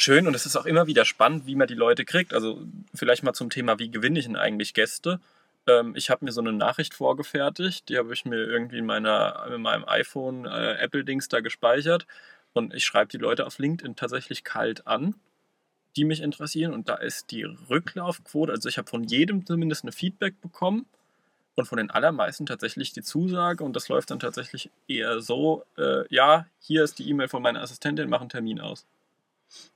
schön 0.00 0.26
und 0.26 0.34
es 0.34 0.46
ist 0.46 0.56
auch 0.56 0.66
immer 0.66 0.86
wieder 0.86 1.04
spannend, 1.04 1.46
wie 1.46 1.54
man 1.54 1.68
die 1.68 1.74
Leute 1.74 2.04
kriegt. 2.04 2.32
Also 2.32 2.62
vielleicht 2.94 3.22
mal 3.22 3.34
zum 3.34 3.50
Thema, 3.50 3.78
wie 3.78 3.90
gewinne 3.90 4.18
ich 4.18 4.24
denn 4.24 4.36
eigentlich 4.36 4.72
Gäste? 4.72 5.20
Ähm, 5.66 5.94
ich 5.94 6.08
habe 6.08 6.24
mir 6.24 6.32
so 6.32 6.40
eine 6.40 6.52
Nachricht 6.52 6.94
vorgefertigt, 6.94 7.88
die 7.88 7.98
habe 7.98 8.12
ich 8.14 8.24
mir 8.24 8.38
irgendwie 8.38 8.78
in, 8.78 8.86
meiner, 8.86 9.46
in 9.54 9.60
meinem 9.60 9.84
iPhone 9.86 10.46
äh, 10.46 10.74
Apple-Dings 10.78 11.28
da 11.28 11.40
gespeichert 11.40 12.06
und 12.54 12.74
ich 12.74 12.84
schreibe 12.84 13.10
die 13.10 13.18
Leute 13.18 13.46
auf 13.46 13.58
LinkedIn 13.58 13.94
tatsächlich 13.94 14.42
kalt 14.42 14.86
an, 14.86 15.16
die 15.96 16.04
mich 16.04 16.22
interessieren 16.22 16.72
und 16.72 16.88
da 16.88 16.94
ist 16.94 17.30
die 17.30 17.42
Rücklaufquote, 17.42 18.52
also 18.52 18.68
ich 18.70 18.78
habe 18.78 18.88
von 18.88 19.04
jedem 19.04 19.44
zumindest 19.44 19.84
eine 19.84 19.92
Feedback 19.92 20.40
bekommen 20.40 20.86
und 21.56 21.66
von 21.66 21.76
den 21.76 21.90
allermeisten 21.90 22.46
tatsächlich 22.46 22.94
die 22.94 23.02
Zusage 23.02 23.64
und 23.64 23.76
das 23.76 23.88
läuft 23.88 24.10
dann 24.10 24.18
tatsächlich 24.18 24.70
eher 24.88 25.20
so, 25.20 25.64
äh, 25.76 26.04
ja, 26.08 26.46
hier 26.58 26.84
ist 26.84 26.98
die 26.98 27.08
E-Mail 27.10 27.28
von 27.28 27.42
meiner 27.42 27.60
Assistentin, 27.60 28.08
mach 28.08 28.20
einen 28.20 28.30
Termin 28.30 28.60
aus. 28.60 28.86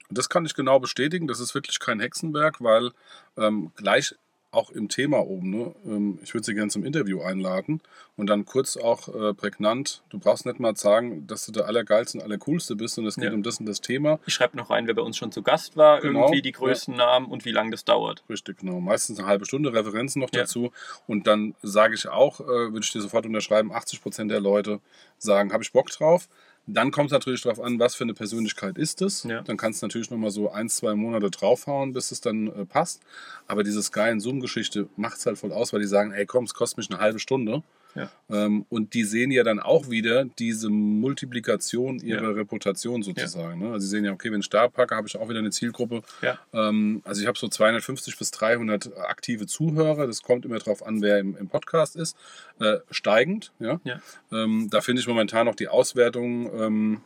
Und 0.08 0.18
das 0.18 0.28
kann 0.28 0.44
ich 0.44 0.54
genau 0.54 0.78
bestätigen. 0.80 1.26
Das 1.26 1.40
ist 1.40 1.54
wirklich 1.54 1.78
kein 1.80 2.00
Hexenwerk, 2.00 2.62
weil 2.62 2.90
ähm, 3.36 3.72
gleich 3.76 4.14
auch 4.50 4.70
im 4.70 4.88
Thema 4.88 5.18
oben, 5.26 5.50
ne, 5.50 5.74
ähm, 5.84 6.20
ich 6.22 6.32
würde 6.32 6.44
Sie 6.44 6.54
gerne 6.54 6.70
zum 6.70 6.84
Interview 6.84 7.20
einladen 7.22 7.80
und 8.16 8.28
dann 8.28 8.44
kurz 8.44 8.76
auch 8.76 9.08
äh, 9.12 9.34
prägnant, 9.34 10.04
du 10.10 10.20
brauchst 10.20 10.46
nicht 10.46 10.60
mal 10.60 10.76
sagen, 10.76 11.26
dass 11.26 11.44
du 11.46 11.50
der 11.50 11.66
Allergeilste 11.66 12.18
und 12.18 12.22
Allercoolste 12.24 12.76
bist, 12.76 12.94
sondern 12.94 13.08
es 13.08 13.16
geht 13.16 13.24
Ja. 13.24 13.32
um 13.32 13.42
das 13.42 13.58
und 13.58 13.66
das 13.66 13.80
Thema. 13.80 14.20
Ich 14.26 14.34
schreibe 14.34 14.56
noch 14.56 14.70
rein, 14.70 14.86
wer 14.86 14.94
bei 14.94 15.02
uns 15.02 15.16
schon 15.16 15.32
zu 15.32 15.42
Gast 15.42 15.76
war, 15.76 16.00
Genau, 16.00 16.20
irgendwie 16.26 16.40
die 16.40 16.52
größten 16.52 16.94
Namen 16.94 17.26
und 17.26 17.44
wie 17.44 17.50
lange 17.50 17.72
das 17.72 17.84
dauert. 17.84 18.22
Richtig, 18.28 18.58
genau. 18.58 18.78
Meistens 18.80 19.18
eine 19.18 19.26
halbe 19.26 19.44
Stunde 19.44 19.72
Referenzen 19.72 20.20
noch 20.20 20.30
Ja. 20.32 20.42
dazu. 20.42 20.70
Und 21.08 21.26
dann 21.26 21.56
sage 21.62 21.96
ich 21.96 22.06
auch, 22.06 22.38
äh, 22.38 22.46
würde 22.46 22.80
ich 22.84 22.92
dir 22.92 23.00
sofort 23.00 23.26
unterschreiben, 23.26 23.72
80% 23.72 24.28
der 24.30 24.40
Leute 24.40 24.78
sagen, 25.18 25.52
habe 25.52 25.64
ich 25.64 25.72
Bock 25.72 25.90
drauf. 25.90 26.28
Dann 26.66 26.90
kommt 26.90 27.08
es 27.08 27.12
natürlich 27.12 27.42
darauf 27.42 27.60
an, 27.60 27.78
was 27.78 27.94
für 27.94 28.04
eine 28.04 28.14
Persönlichkeit 28.14 28.78
ist 28.78 29.02
es. 29.02 29.24
Ja. 29.24 29.42
Dann 29.42 29.56
kannst 29.56 29.82
du 29.82 29.86
natürlich 29.86 30.10
nochmal 30.10 30.30
so 30.30 30.50
ein, 30.50 30.68
zwei 30.68 30.94
Monate 30.94 31.30
draufhauen, 31.30 31.92
bis 31.92 32.10
es 32.10 32.20
dann 32.20 32.46
äh, 32.46 32.64
passt. 32.64 33.02
Aber 33.46 33.64
diese 33.64 33.82
Sky- 33.82 34.10
und 34.10 34.20
Zoom-Geschichte 34.20 34.88
macht 34.96 35.18
es 35.18 35.26
halt 35.26 35.38
voll 35.38 35.52
aus, 35.52 35.72
weil 35.72 35.80
die 35.80 35.86
sagen, 35.86 36.12
ey 36.12 36.24
komm, 36.24 36.44
es 36.44 36.54
kostet 36.54 36.78
mich 36.78 36.90
eine 36.90 37.00
halbe 37.00 37.18
Stunde. 37.18 37.62
Ja. 37.94 38.10
Ähm, 38.28 38.66
und 38.68 38.94
die 38.94 39.04
sehen 39.04 39.30
ja 39.30 39.42
dann 39.44 39.60
auch 39.60 39.88
wieder 39.90 40.24
diese 40.24 40.68
Multiplikation 40.70 41.98
ihrer 42.00 42.22
Ja. 42.22 42.30
Reputation 42.30 43.02
sozusagen. 43.02 43.60
Ne? 43.60 43.72
Also 43.72 43.84
sie 43.86 43.90
sehen 43.90 44.04
ja, 44.04 44.12
okay, 44.12 44.32
wenn 44.32 44.40
ich 44.40 44.50
da 44.50 44.68
packe, 44.68 44.96
habe 44.96 45.06
ich 45.06 45.16
auch 45.16 45.28
wieder 45.28 45.38
eine 45.38 45.50
Zielgruppe. 45.50 46.02
Ja. 46.22 46.38
Ähm, 46.52 47.02
also 47.04 47.20
ich 47.20 47.26
habe 47.26 47.38
so 47.38 47.48
250 47.48 48.18
bis 48.18 48.30
300 48.32 48.96
aktive 48.98 49.46
Zuhörer. 49.46 50.06
Das 50.06 50.22
kommt 50.22 50.44
immer 50.44 50.58
darauf 50.58 50.84
an, 50.84 51.02
wer 51.02 51.18
im, 51.18 51.36
im 51.36 51.48
Podcast 51.48 51.96
ist. 51.96 52.16
Äh, 52.60 52.78
steigend. 52.90 53.52
Ja? 53.60 53.80
Ja. 53.84 54.00
Ähm, 54.32 54.68
da 54.70 54.80
finde 54.80 55.00
ich 55.00 55.06
momentan 55.08 55.46
noch 55.46 55.54
die 55.54 55.68
Auswertung 55.68 56.50
ähm, 56.58 57.00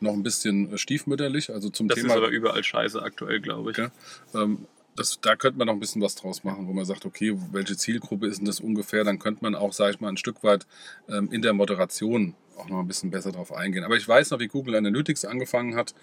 noch 0.00 0.12
ein 0.12 0.22
bisschen 0.22 0.76
stiefmütterlich. 0.76 1.50
Also 1.50 1.70
zum 1.70 1.88
Das 1.88 1.96
Thema. 1.98 2.08
ist 2.12 2.16
aber 2.18 2.28
überall 2.28 2.62
scheiße 2.62 3.00
aktuell, 3.02 3.40
glaube 3.40 3.70
ich. 3.70 3.78
Okay. 3.78 3.88
Ähm, 4.34 4.66
das, 4.98 5.20
da 5.20 5.36
könnte 5.36 5.58
man 5.58 5.66
noch 5.66 5.74
ein 5.74 5.80
bisschen 5.80 6.02
was 6.02 6.14
draus 6.14 6.44
machen, 6.44 6.66
wo 6.66 6.72
man 6.72 6.84
sagt, 6.84 7.06
okay, 7.06 7.36
welche 7.52 7.76
Zielgruppe 7.76 8.26
ist 8.26 8.38
denn 8.38 8.46
das 8.46 8.60
ungefähr? 8.60 9.04
Dann 9.04 9.18
könnte 9.18 9.42
man 9.42 9.54
auch, 9.54 9.72
sage 9.72 9.92
ich 9.92 10.00
mal, 10.00 10.08
ein 10.08 10.16
Stück 10.16 10.42
weit 10.42 10.66
ähm, 11.08 11.30
in 11.32 11.42
der 11.42 11.52
Moderation 11.52 12.34
auch 12.56 12.68
noch 12.68 12.80
ein 12.80 12.88
bisschen 12.88 13.10
besser 13.10 13.30
drauf 13.30 13.52
eingehen. 13.52 13.84
Aber 13.84 13.96
ich 13.96 14.06
weiß 14.06 14.30
noch, 14.30 14.40
wie 14.40 14.48
Google 14.48 14.74
Analytics 14.74 15.24
angefangen 15.24 15.76
hat, 15.76 15.94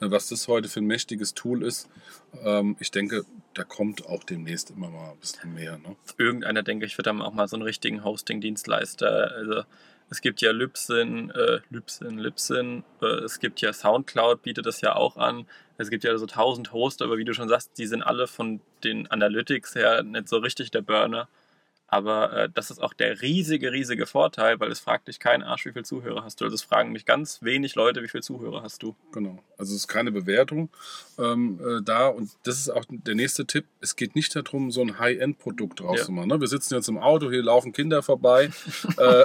äh, 0.00 0.10
was 0.10 0.28
das 0.28 0.46
heute 0.46 0.68
für 0.68 0.80
ein 0.80 0.86
mächtiges 0.86 1.34
Tool 1.34 1.62
ist. 1.64 1.88
Ähm, 2.44 2.76
ich 2.78 2.90
denke, 2.90 3.24
da 3.54 3.64
kommt 3.64 4.06
auch 4.06 4.22
demnächst 4.22 4.70
immer 4.70 4.88
mal 4.88 5.10
ein 5.10 5.18
bisschen 5.18 5.52
mehr. 5.54 5.78
Ne? 5.78 5.96
Irgendeiner, 6.16 6.62
denke 6.62 6.86
ich, 6.86 6.96
wird 6.96 7.06
dann 7.06 7.20
auch 7.20 7.34
mal 7.34 7.48
so 7.48 7.56
einen 7.56 7.64
richtigen 7.64 8.04
Hosting-Dienstleister. 8.04 9.32
Also 9.32 9.62
es 10.10 10.20
gibt 10.20 10.40
ja 10.40 10.52
Libsyn, 10.52 11.30
äh, 11.30 11.60
Libsyn, 11.70 12.18
Libsyn, 12.18 12.84
äh, 13.02 13.06
es 13.24 13.40
gibt 13.40 13.60
ja 13.60 13.72
Soundcloud, 13.72 14.42
bietet 14.42 14.66
das 14.66 14.80
ja 14.80 14.94
auch 14.94 15.16
an. 15.16 15.46
Es 15.76 15.90
gibt 15.90 16.04
ja 16.04 16.16
so 16.16 16.26
tausend 16.26 16.72
Hosts, 16.72 17.02
aber 17.02 17.18
wie 17.18 17.24
du 17.24 17.34
schon 17.34 17.48
sagst, 17.48 17.72
die 17.78 17.86
sind 17.86 18.02
alle 18.02 18.26
von 18.26 18.60
den 18.84 19.10
Analytics 19.10 19.74
her 19.74 20.02
nicht 20.02 20.28
so 20.28 20.38
richtig 20.38 20.70
der 20.70 20.82
Burner. 20.82 21.28
Aber 21.86 22.32
äh, 22.32 22.48
das 22.52 22.70
ist 22.72 22.82
auch 22.82 22.94
der 22.94 23.20
riesige, 23.20 23.70
riesige 23.70 24.06
Vorteil, 24.06 24.58
weil 24.58 24.72
es 24.72 24.80
fragt 24.80 25.06
dich 25.06 25.20
kein 25.20 25.42
Arsch, 25.44 25.64
wie 25.66 25.72
viele 25.72 25.84
Zuhörer 25.84 26.24
hast 26.24 26.40
du. 26.40 26.44
Also 26.44 26.54
es 26.54 26.62
fragen 26.62 26.90
mich 26.90 27.04
ganz 27.04 27.42
wenig 27.42 27.74
Leute, 27.76 28.02
wie 28.02 28.08
viele 28.08 28.22
Zuhörer 28.22 28.62
hast 28.62 28.82
du. 28.82 28.96
Genau. 29.12 29.38
Also 29.58 29.74
es 29.74 29.80
ist 29.82 29.86
keine 29.88 30.10
Bewertung 30.10 30.70
ähm, 31.18 31.60
äh, 31.64 31.82
da. 31.84 32.08
Und 32.08 32.30
das 32.44 32.58
ist 32.58 32.70
auch 32.70 32.84
der 32.88 33.14
nächste 33.14 33.46
Tipp. 33.46 33.66
Es 33.80 33.94
geht 33.94 34.16
nicht 34.16 34.34
darum, 34.34 34.72
so 34.72 34.80
ein 34.80 34.98
High-End-Produkt 34.98 35.80
draus 35.80 36.00
Ja. 36.00 36.04
zu 36.06 36.12
machen. 36.12 36.28
Ne? 36.30 36.40
Wir 36.40 36.48
sitzen 36.48 36.74
jetzt 36.74 36.88
im 36.88 36.98
Auto, 36.98 37.30
hier 37.30 37.42
laufen 37.42 37.72
Kinder 37.72 38.02
vorbei. 38.02 38.50
äh, 38.96 39.24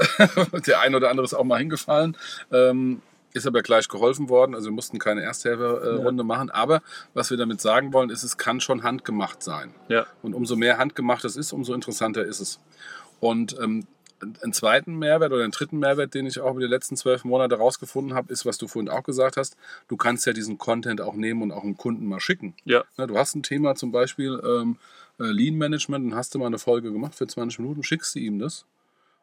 der 0.68 0.82
ein 0.82 0.94
oder 0.94 1.10
andere 1.10 1.26
ist 1.26 1.34
auch 1.34 1.46
mal 1.46 1.58
hingefallen. 1.60 2.18
Ähm, 2.52 3.02
ist 3.34 3.48
aber 3.48 3.62
gleich 3.62 3.88
geholfen 3.88 4.30
worden. 4.30 4.56
Also 4.56 4.70
wir 4.70 4.74
mussten 4.74 5.00
keine 5.00 5.22
Ersthelferrunde 5.22 6.24
machen. 6.24 6.50
Aber 6.50 6.82
was 7.14 7.30
wir 7.30 7.38
damit 7.38 7.62
sagen 7.62 7.94
wollen, 7.94 8.10
ist, 8.10 8.24
es 8.24 8.38
kann 8.38 8.60
schon 8.60 8.84
handgemacht 8.84 9.44
sein. 9.44 9.74
Ja. 9.88 10.08
Und 10.22 10.34
umso 10.34 10.56
mehr 10.56 10.78
handgemacht 10.78 11.26
es 11.26 11.36
ist, 11.36 11.54
umso 11.54 11.74
interessanter 11.74 12.24
ist 12.24 12.40
es. 12.40 12.60
Und 13.20 13.58
ähm, 13.60 13.86
einen 14.22 14.54
zweiten 14.54 14.98
Mehrwert 14.98 15.32
oder 15.32 15.44
einen 15.44 15.52
dritten 15.52 15.80
Mehrwert, 15.80 16.14
den 16.14 16.26
ich 16.26 16.40
auch 16.40 16.52
über 16.52 16.60
die 16.60 16.68
letzten 16.68 16.98
zwölf 16.98 17.24
Monate 17.24 17.56
rausgefunden 17.56 18.16
habe, 18.16 18.32
ist, 18.34 18.46
was 18.46 18.58
du 18.58 18.68
vorhin 18.68 18.90
auch 18.90 19.04
gesagt 19.04 19.38
hast. 19.38 19.56
Du 19.88 19.96
kannst 19.96 20.26
ja 20.26 20.34
diesen 20.34 20.58
Content 20.58 21.02
auch 21.02 21.14
nehmen 21.14 21.42
und 21.42 21.52
auch 21.52 21.64
einem 21.64 21.78
Kunden 21.78 22.06
mal 22.06 22.20
schicken. 22.20 22.56
Ja. 22.66 22.84
Ne, 22.98 23.08
Du 23.08 23.18
hast 23.18 23.36
ein 23.36 23.44
Thema 23.44 23.76
zum 23.76 23.92
Beispiel 23.92 24.42
ähm, 24.44 24.78
äh, 25.20 25.24
Lean 25.26 25.56
Management, 25.56 26.12
dann 26.12 26.18
hast 26.18 26.36
du 26.36 26.40
mal 26.40 26.48
eine 26.48 26.60
Folge 26.60 26.92
gemacht 26.92 27.16
für 27.16 27.28
20 27.28 27.60
Minuten, 27.60 27.84
schickst 27.84 28.16
du 28.16 28.20
ihm 28.20 28.40
das 28.40 28.66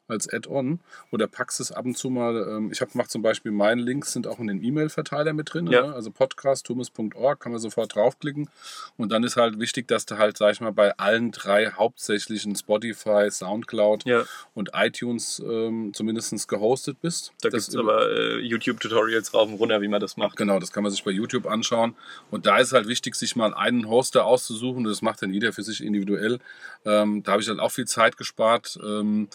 als 0.09 0.33
Add-on 0.33 0.81
oder 1.11 1.27
packst 1.27 1.61
es 1.61 1.73
ab 1.73 1.85
und 1.85 1.97
zu 1.97 2.11
mal. 2.11 2.37
Ähm, 2.49 2.71
ich 2.73 2.81
habe 2.81 2.90
gemacht 2.90 3.11
zum 3.11 3.23
Beispiel, 3.23 3.53
meine 3.53 3.83
Links 3.83 4.12
sind 4.12 4.27
auch 4.27 4.38
in 4.38 4.47
den 4.47 4.62
E-Mail-Verteiler 4.62 5.33
mit 5.33 5.53
drin. 5.53 5.66
Ja. 5.66 5.87
Ne? 5.87 5.95
Also 5.95 6.11
podcast.tumis.org 6.11 7.40
kann 7.40 7.53
man 7.53 7.61
sofort 7.61 7.95
draufklicken. 7.95 8.49
Und 8.97 9.12
dann 9.12 9.25
ist 9.25 9.37
halt 9.37 9.59
wichtig, 9.59 9.88
dass 9.88 10.07
du 10.07 10.19
halt, 10.19 10.37
sag 10.37 10.53
ich 10.53 10.61
mal, 10.61 10.73
bei 10.73 10.97
allen 10.99 11.31
drei 11.33 11.71
hauptsächlichen 11.71 12.57
Spotify, 12.57 13.29
Soundcloud 13.31 14.05
Ja, 14.07 14.25
und 14.55 14.71
iTunes 14.75 15.42
ähm, 15.45 15.92
zumindest 15.95 16.49
gehostet 16.49 17.01
bist. 17.01 17.33
da 17.40 17.49
gibt 17.49 17.62
es 17.62 17.77
aber 17.77 18.11
äh, 18.11 18.38
YouTube-Tutorials 18.40 19.33
rauf 19.35 19.49
und 19.49 19.55
runter, 19.55 19.81
wie 19.81 19.88
man 19.88 20.01
das 20.01 20.16
macht. 20.16 20.37
Genau, 20.37 20.59
das 20.59 20.73
kann 20.73 20.83
man 20.83 20.92
sich 20.92 21.05
bei 21.05 21.11
YouTube 21.11 21.47
anschauen. 21.47 21.95
Und 22.31 22.47
da 22.47 22.59
ist 22.59 22.73
halt 22.73 22.88
wichtig, 22.88 23.14
sich 23.14 23.37
mal 23.37 23.55
einen 23.55 23.88
Hoster 23.88 24.25
auszusuchen. 24.25 24.85
Das 24.85 25.03
macht 25.03 25.23
dann 25.23 25.33
jeder 25.33 25.53
für 25.53 25.62
sich 25.62 25.83
individuell. 25.83 26.38
Ähm, 26.85 27.23
da 27.23 27.33
habe 27.33 27.42
ich 27.42 27.49
halt 27.49 27.61
auch 27.61 27.71
viel 27.71 27.87
Zeit 27.87 28.16
gespart. 28.16 28.79
Ähm, 28.83 29.29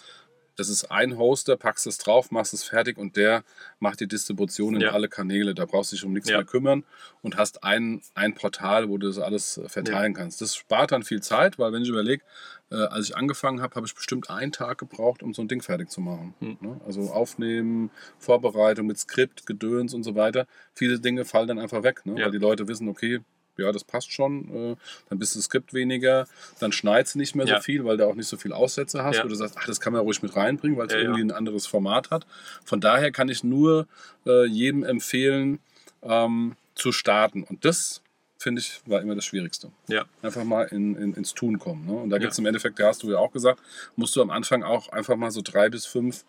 das 0.61 0.69
ist 0.69 0.91
ein 0.91 1.17
Hoster, 1.17 1.57
packst 1.57 1.87
es 1.87 1.97
drauf, 1.97 2.29
machst 2.31 2.53
es 2.53 2.63
fertig 2.63 2.97
und 2.97 3.15
der 3.17 3.43
macht 3.79 3.99
die 3.99 4.07
Distribution 4.07 4.75
in 4.75 4.81
Ja. 4.81 4.91
alle 4.91 5.09
Kanäle. 5.09 5.55
Da 5.55 5.65
brauchst 5.65 5.91
du 5.91 5.95
dich 5.95 6.05
um 6.05 6.13
nichts 6.13 6.29
Ja. 6.29 6.37
mehr 6.37 6.45
kümmern 6.45 6.83
und 7.23 7.35
hast 7.35 7.63
ein, 7.63 8.01
ein 8.13 8.35
Portal, 8.35 8.87
wo 8.89 8.97
du 8.97 9.07
das 9.07 9.17
alles 9.17 9.57
äh, 9.57 9.67
verteilen 9.67 10.13
kannst. 10.13 10.39
Das 10.41 10.55
spart 10.55 10.91
dann 10.91 11.03
viel 11.03 11.21
Zeit, 11.21 11.57
weil 11.59 11.73
wenn 11.73 11.81
ich 11.81 11.89
überlege, 11.89 12.23
äh, 12.69 12.75
als 12.75 13.09
ich 13.09 13.17
angefangen 13.17 13.61
habe, 13.61 13.75
habe 13.75 13.87
ich 13.87 13.95
bestimmt 13.95 14.29
einen 14.29 14.51
Tag 14.51 14.77
gebraucht, 14.77 15.23
um 15.23 15.33
so 15.33 15.41
ein 15.41 15.47
Ding 15.47 15.61
fertig 15.61 15.89
zu 15.89 15.99
machen. 15.99 16.35
Hm. 16.39 16.57
Ne? 16.61 16.81
Also 16.85 17.01
aufnehmen, 17.11 17.89
Vorbereitung 18.19 18.85
mit 18.87 18.99
Skript, 18.99 19.45
Gedöns 19.45 19.93
und 19.93 20.03
so 20.03 20.15
weiter. 20.15 20.45
Viele 20.73 20.99
Dinge 20.99 21.25
fallen 21.25 21.47
dann 21.47 21.59
einfach 21.59 21.83
weg, 21.83 22.05
ne? 22.05 22.19
Ja. 22.19 22.25
weil 22.25 22.31
die 22.31 22.37
Leute 22.37 22.67
wissen, 22.67 22.87
okay, 22.87 23.19
ja, 23.57 23.71
das 23.71 23.83
passt 23.83 24.11
schon, 24.11 24.71
äh, 24.71 24.75
dann 25.09 25.19
bist 25.19 25.35
das 25.35 25.43
Skript 25.45 25.73
weniger, 25.73 26.27
dann 26.59 26.71
schneidest 26.71 27.15
du 27.15 27.19
nicht 27.19 27.35
mehr 27.35 27.45
Ja. 27.45 27.57
so 27.57 27.61
viel, 27.63 27.85
weil 27.85 27.97
du 27.97 28.07
auch 28.07 28.15
nicht 28.15 28.27
so 28.27 28.37
viel 28.37 28.53
Aussätze 28.53 29.03
hast, 29.03 29.17
Ja. 29.17 29.23
wo 29.23 29.27
du 29.27 29.35
sagst, 29.35 29.55
ach, 29.59 29.65
das 29.65 29.79
kann 29.79 29.93
man 29.93 30.01
ruhig 30.01 30.21
mit 30.21 30.35
reinbringen, 30.35 30.77
weil 30.77 30.87
es 30.87 30.93
Ja, 30.93 30.99
irgendwie 30.99 31.21
ein 31.21 31.31
anderes 31.31 31.67
Format 31.67 32.09
hat. 32.11 32.25
Von 32.65 32.81
daher 32.81 33.11
kann 33.11 33.29
ich 33.29 33.43
nur 33.43 33.87
äh, 34.25 34.45
jedem 34.45 34.83
empfehlen, 34.83 35.59
ähm, 36.03 36.55
zu 36.75 36.91
starten. 36.91 37.43
Und 37.43 37.65
das, 37.65 38.01
finde 38.37 38.61
ich, 38.61 38.81
war 38.85 39.01
immer 39.01 39.13
das 39.15 39.25
Schwierigste 39.25 39.71
Ja, 39.87 40.05
einfach 40.21 40.43
mal 40.43 40.63
in, 40.63 40.95
in, 40.95 41.13
ins 41.13 41.33
Tun 41.33 41.59
kommen. 41.59 41.85
Ne? 41.85 41.93
Und 41.93 42.09
da 42.09 42.17
gibt 42.17 42.31
es 42.31 42.39
im 42.39 42.45
Endeffekt, 42.45 42.79
da 42.79 42.87
hast 42.87 43.03
du 43.03 43.11
ja 43.11 43.17
auch 43.17 43.31
gesagt, 43.31 43.61
musst 43.95 44.15
du 44.15 44.21
am 44.21 44.31
Anfang 44.31 44.63
auch 44.63 44.89
einfach 44.89 45.15
mal 45.15 45.29
so 45.31 45.41
drei 45.43 45.69
bis 45.69 45.85
fünf 45.85 46.23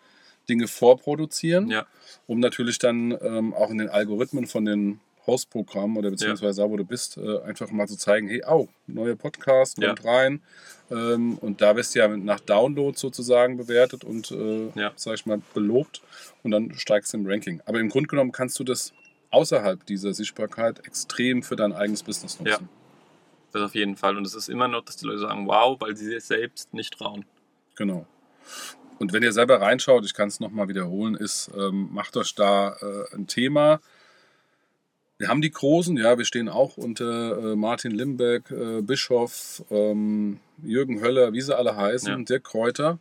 Dinge 0.49 0.67
vorproduzieren, 0.67 1.67
um 2.27 2.39
natürlich 2.39 2.77
dann 2.77 3.17
ähm, 3.21 3.53
auch 3.53 3.69
in 3.71 3.77
den 3.77 3.89
Algorithmen 3.89 4.45
von 4.45 4.65
den 4.65 4.99
Hostprogrammen 5.25 5.97
oder 5.97 6.09
beziehungsweise 6.11 6.61
da, 6.61 6.69
wo 6.69 6.75
du 6.77 6.83
bist, 6.85 7.17
äh, 7.17 7.39
einfach 7.41 7.71
mal 7.71 7.87
zu 7.87 7.97
zeigen, 7.97 8.27
hey, 8.27 8.43
au, 8.43 8.67
neuer 8.87 9.15
Podcast, 9.15 9.77
Ja. 9.79 9.87
kommt 9.89 10.03
rein. 10.05 10.41
Ähm, 10.91 11.37
und 11.37 11.61
da 11.61 11.75
wirst 11.75 11.95
du 11.95 11.99
ja 11.99 12.07
nach 12.09 12.39
Download 12.41 12.97
sozusagen 12.97 13.57
bewertet 13.57 14.03
und, 14.03 14.31
äh, 14.31 14.69
Ja. 14.75 14.91
sag 14.95 15.15
ich 15.15 15.25
mal, 15.25 15.41
belobt 15.53 16.01
und 16.43 16.51
dann 16.51 16.73
steigst 16.75 17.13
du 17.13 17.17
im 17.17 17.25
Ranking. 17.27 17.61
Aber 17.65 17.79
im 17.79 17.89
Grunde 17.89 18.07
genommen 18.07 18.31
kannst 18.31 18.59
du 18.59 18.63
das 18.63 18.91
außerhalb 19.31 19.85
dieser 19.85 20.13
Sichtbarkeit 20.13 20.85
extrem 20.85 21.41
für 21.41 21.55
dein 21.55 21.73
eigenes 21.73 22.03
Business 22.03 22.39
nutzen. 22.39 22.69
das 23.51 23.61
auf 23.61 23.75
jeden 23.75 23.95
Fall. 23.95 24.17
Und 24.17 24.25
es 24.25 24.33
ist 24.33 24.49
immer 24.49 24.67
noch, 24.67 24.83
dass 24.83 24.97
die 24.97 25.05
Leute 25.05 25.19
sagen, 25.19 25.45
wow, 25.47 25.79
weil 25.79 25.95
sie 25.95 26.05
sich 26.05 26.23
selbst 26.23 26.73
nicht 26.73 26.97
trauen. 26.97 27.23
Genau. 27.75 28.07
Und 28.97 29.13
wenn 29.13 29.21
ihr 29.21 29.31
selber 29.31 29.61
reinschaut, 29.61 30.05
ich 30.05 30.13
kann 30.15 30.27
es 30.27 30.39
nochmal 30.39 30.67
wiederholen, 30.69 31.13
ist, 31.15 31.51
ähm, 31.55 31.89
macht 31.91 32.17
euch 32.17 32.33
da 32.33 32.75
äh, 32.81 33.15
ein 33.15 33.27
Thema. 33.27 33.79
Wir 35.23 35.29
haben 35.29 35.41
die 35.41 35.51
Großen, 35.51 35.95
ja, 35.95 36.17
wir 36.17 36.25
stehen 36.25 36.49
auch 36.49 36.75
unter 36.75 37.53
äh, 37.53 37.55
Martin 37.55 37.91
Limbeck, 37.91 38.51
äh, 38.51 38.81
Bischof, 38.81 39.63
ähm, 39.71 40.41
Jürgen 40.61 40.99
Höller, 40.99 41.31
wie 41.31 41.39
sie 41.39 41.57
alle 41.57 41.77
heißen, 41.77 42.09
Ja. 42.09 42.17
Dirk 42.17 42.43
Kräuter. 42.43 42.99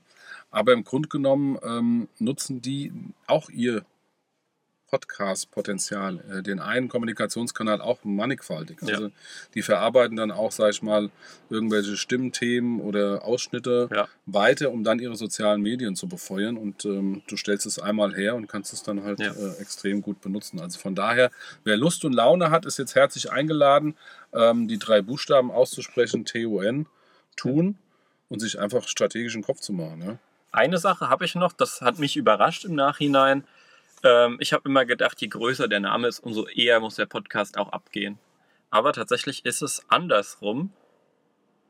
Aber 0.52 0.72
im 0.72 0.85
Grunde 0.85 1.08
genommen 1.08 1.58
ähm, 1.64 2.06
nutzen 2.20 2.62
die 2.62 2.92
auch 3.26 3.50
ihr 3.50 3.82
Podcast-Potenzial, 4.92 6.20
äh, 6.31 6.42
den 6.42 6.61
einen 6.61 6.88
Kommunikationskanal 6.88 7.81
auch 7.81 8.05
mannigfaltig. 8.05 8.76
Ja. 8.83 8.88
Also 8.88 9.11
die 9.55 9.62
verarbeiten 9.62 10.16
dann 10.16 10.31
auch, 10.31 10.52
sag 10.52 10.70
ich 10.70 10.83
mal, 10.83 11.11
irgendwelche 11.48 11.96
Stimmthemen 11.96 12.78
oder 12.81 13.24
Ausschnitte 13.24 13.88
Ja. 13.92 14.07
weiter, 14.26 14.70
um 14.70 14.85
dann 14.85 14.98
ihre 14.98 15.16
sozialen 15.16 15.62
Medien 15.62 15.96
zu 15.96 16.09
befeuern. 16.09 16.59
Und 16.59 16.85
ähm, 16.85 17.22
du 17.26 17.37
stellst 17.38 17.64
es 17.64 17.78
einmal 17.78 18.14
her 18.14 18.35
und 18.35 18.48
kannst 18.48 18.72
es 18.74 18.83
dann 18.83 19.02
halt 19.02 19.20
Ja. 19.20 19.33
äh, 19.33 19.57
extrem 19.61 20.02
gut 20.02 20.20
benutzen. 20.20 20.61
Also 20.61 20.78
von 20.78 20.94
daher, 20.94 21.31
wer 21.64 21.78
Lust 21.78 22.05
und 22.05 22.12
Laune 22.12 22.50
hat, 22.50 22.66
ist 22.66 22.78
jetzt 22.78 22.94
herzlich 22.94 23.33
eingeladen, 23.33 23.96
ähm, 24.35 24.68
die 24.68 24.78
drei 24.78 25.00
Buchstaben 25.00 25.50
auszusprechen, 25.50 26.26
T-U-N, 26.26 26.87
tun 27.37 27.78
und 28.28 28.40
sich 28.40 28.61
einfach 28.61 28.87
strategisch 28.87 29.33
den 29.33 29.42
Kopf 29.42 29.61
zu 29.61 29.72
machen. 29.72 30.02
Ja? 30.02 30.18
Eine 30.52 30.76
Sache 30.76 31.09
habe 31.09 31.24
ich 31.24 31.35
noch, 31.35 31.55
das 31.55 31.81
hat 31.81 31.98
mich 31.98 32.14
überrascht 32.18 32.66
im 32.66 32.74
Nachhinein. 32.74 33.44
Ähm, 34.04 34.36
ich 34.40 34.52
habe 34.52 34.68
immer 34.68 34.84
gedacht, 34.84 35.20
je 35.20 35.28
größer 35.28 35.68
der 35.68 35.80
Name 35.80 36.08
ist, 36.08 36.20
umso 36.20 36.46
eher 36.46 36.80
muss 36.80 36.96
der 36.96 37.06
Podcast 37.06 37.58
auch 37.58 37.70
abgehen. 37.70 38.18
Aber 38.70 38.92
tatsächlich 38.92 39.44
ist 39.44 39.62
es 39.62 39.84
andersrum, 39.88 40.72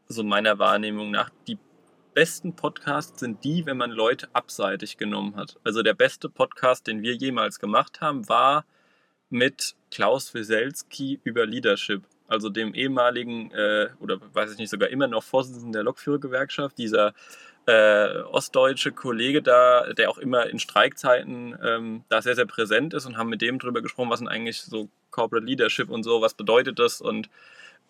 so 0.08 0.22
meiner 0.22 0.58
Wahrnehmung 0.58 1.10
nach. 1.10 1.30
Die 1.46 1.58
besten 2.14 2.54
Podcasts 2.54 3.20
sind 3.20 3.42
die, 3.44 3.66
wenn 3.66 3.76
man 3.76 3.90
Leute 3.90 4.28
abseitig 4.34 4.98
genommen 4.98 5.36
hat. 5.36 5.58
Also 5.64 5.82
der 5.82 5.94
beste 5.94 6.28
Podcast, 6.28 6.86
den 6.86 7.02
wir 7.02 7.14
jemals 7.14 7.58
gemacht 7.58 8.00
haben, 8.00 8.28
war 8.28 8.64
mit 9.30 9.74
Klaus 9.90 10.34
Wieselski 10.34 11.20
über 11.24 11.46
Leadership. 11.46 12.02
Also 12.28 12.48
dem 12.48 12.74
ehemaligen, 12.74 13.50
äh, 13.50 13.88
oder 13.98 14.18
weiß 14.32 14.52
ich 14.52 14.58
nicht, 14.58 14.70
sogar 14.70 14.88
immer 14.90 15.06
noch 15.06 15.22
Vorsitzenden 15.22 15.72
der 15.72 15.82
Lokführergewerkschaft, 15.82 16.78
dieser 16.78 17.14
äh, 17.66 18.22
ostdeutsche 18.22 18.92
Kollege 18.92 19.42
da, 19.42 19.92
der 19.92 20.10
auch 20.10 20.18
immer 20.18 20.48
in 20.48 20.58
Streikzeiten 20.58 21.56
ähm, 21.62 22.04
da 22.08 22.20
sehr, 22.20 22.34
sehr 22.34 22.46
präsent 22.46 22.94
ist 22.94 23.06
und 23.06 23.16
haben 23.16 23.28
mit 23.28 23.40
dem 23.40 23.58
drüber 23.58 23.82
gesprochen, 23.82 24.10
was 24.10 24.18
denn 24.18 24.28
eigentlich 24.28 24.62
so 24.62 24.88
Corporate 25.10 25.46
Leadership 25.46 25.88
und 25.88 26.02
so, 26.02 26.20
was 26.20 26.34
bedeutet 26.34 26.78
das 26.78 27.00
und 27.00 27.28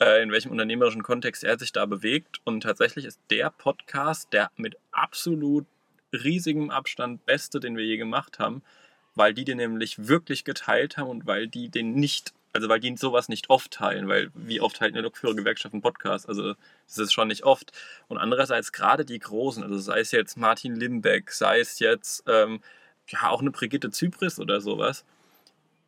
äh, 0.00 0.22
in 0.22 0.30
welchem 0.30 0.50
unternehmerischen 0.50 1.02
Kontext 1.02 1.44
er 1.44 1.58
sich 1.58 1.72
da 1.72 1.86
bewegt. 1.86 2.40
Und 2.44 2.62
tatsächlich 2.62 3.04
ist 3.04 3.20
der 3.30 3.50
Podcast 3.50 4.32
der 4.32 4.50
mit 4.56 4.76
absolut 4.90 5.66
riesigem 6.12 6.70
Abstand 6.70 7.24
beste, 7.24 7.60
den 7.60 7.76
wir 7.76 7.84
je 7.84 7.96
gemacht 7.96 8.38
haben, 8.38 8.62
weil 9.14 9.34
die 9.34 9.44
den 9.44 9.58
nämlich 9.58 10.08
wirklich 10.08 10.44
geteilt 10.44 10.96
haben 10.96 11.08
und 11.08 11.26
weil 11.26 11.48
die 11.48 11.68
den 11.68 11.94
nicht, 11.94 12.32
also 12.52 12.68
weil 12.68 12.80
die 12.80 12.96
sowas 12.96 13.28
nicht 13.28 13.50
oft 13.50 13.70
teilen, 13.70 14.08
weil 14.08 14.30
wie 14.34 14.60
oft 14.60 14.76
teilt 14.76 14.94
eine 14.94 15.02
Lokführergewerkschaft 15.02 15.72
einen 15.72 15.82
Podcast? 15.82 16.28
Also 16.28 16.54
das 16.86 16.98
ist 16.98 17.12
schon 17.12 17.28
nicht 17.28 17.44
oft. 17.44 17.72
Und 18.08 18.18
andererseits 18.18 18.72
gerade 18.72 19.04
die 19.04 19.18
Großen, 19.18 19.62
also 19.62 19.78
sei 19.78 20.00
es 20.00 20.12
jetzt 20.12 20.36
Martin 20.36 20.76
Limbeck, 20.76 21.30
sei 21.30 21.60
es 21.60 21.78
jetzt 21.78 22.24
ähm, 22.26 22.60
ja 23.08 23.30
auch 23.30 23.40
eine 23.40 23.50
Brigitte 23.50 23.90
Zypris 23.90 24.38
oder 24.38 24.60
sowas, 24.60 25.04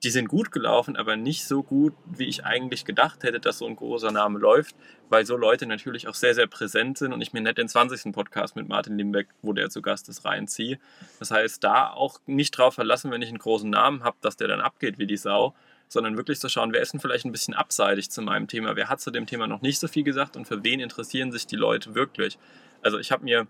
die 0.05 0.11
sind 0.11 0.29
gut 0.29 0.53
gelaufen, 0.53 0.96
aber 0.96 1.16
nicht 1.16 1.46
so 1.46 1.62
gut, 1.62 1.94
wie 2.05 2.27
ich 2.27 2.44
eigentlich 2.44 2.85
gedacht 2.85 3.22
hätte, 3.22 3.40
dass 3.40 3.59
so 3.59 3.66
ein 3.66 3.77
großer 3.77 4.12
Name 4.12 4.38
läuft, 4.38 4.77
weil 5.09 5.24
so 5.24 5.37
Leute 5.37 5.66
natürlich 5.66 6.09
auch 6.09 6.14
sehr, 6.14 6.35
sehr 6.35 6.46
präsent 6.46 6.98
sind 6.98 7.14
und 7.14 7.22
ich 7.22 7.33
mir 7.33 7.40
nicht 7.40 7.57
den 7.57 7.68
20. 7.68 8.12
Podcast 8.12 8.55
mit 8.55 8.68
Martin 8.68 8.98
Limbeck, 8.98 9.29
wo 9.40 9.55
der 9.55 9.70
zu 9.70 9.81
Gast 9.81 10.11
ist, 10.11 10.27
reinziehe. 10.27 10.79
Das 11.18 11.31
heißt, 11.31 11.64
da 11.64 11.88
auch 11.88 12.20
nicht 12.27 12.50
drauf 12.50 12.74
verlassen, 12.74 13.11
wenn 13.11 13.22
ich 13.22 13.31
einen 13.31 13.38
großen 13.38 13.70
Namen 13.70 14.05
habe, 14.05 14.16
dass 14.20 14.37
der 14.37 14.48
dann 14.48 14.61
abgeht 14.61 14.98
wie 14.98 15.07
die 15.07 15.16
Sau, 15.16 15.55
sondern 15.94 16.18
wirklich 16.18 16.38
zu 16.38 16.50
schauen, 16.50 16.74
wer 16.74 16.83
ist 16.83 16.92
denn 16.92 17.00
vielleicht 17.00 17.24
ein 17.24 17.33
bisschen 17.33 17.54
abseitig 17.54 18.11
zu 18.11 18.20
meinem 18.20 18.46
Thema, 18.46 18.76
wer 18.76 18.90
hat 18.90 19.00
zu 19.00 19.11
dem 19.11 19.24
Thema 19.24 19.46
noch 19.46 19.62
nicht 19.62 19.80
so 19.80 19.88
viel 19.88 20.02
gesagt 20.02 20.37
und 20.37 20.46
für 20.46 20.62
wen 20.62 20.80
interessieren 20.80 21.33
sich 21.33 21.46
die 21.46 21.57
Leute 21.57 21.94
wirklich. 21.94 22.38
Also 22.83 22.98
ich 22.98 23.11
habe 23.11 23.24
mir 23.24 23.46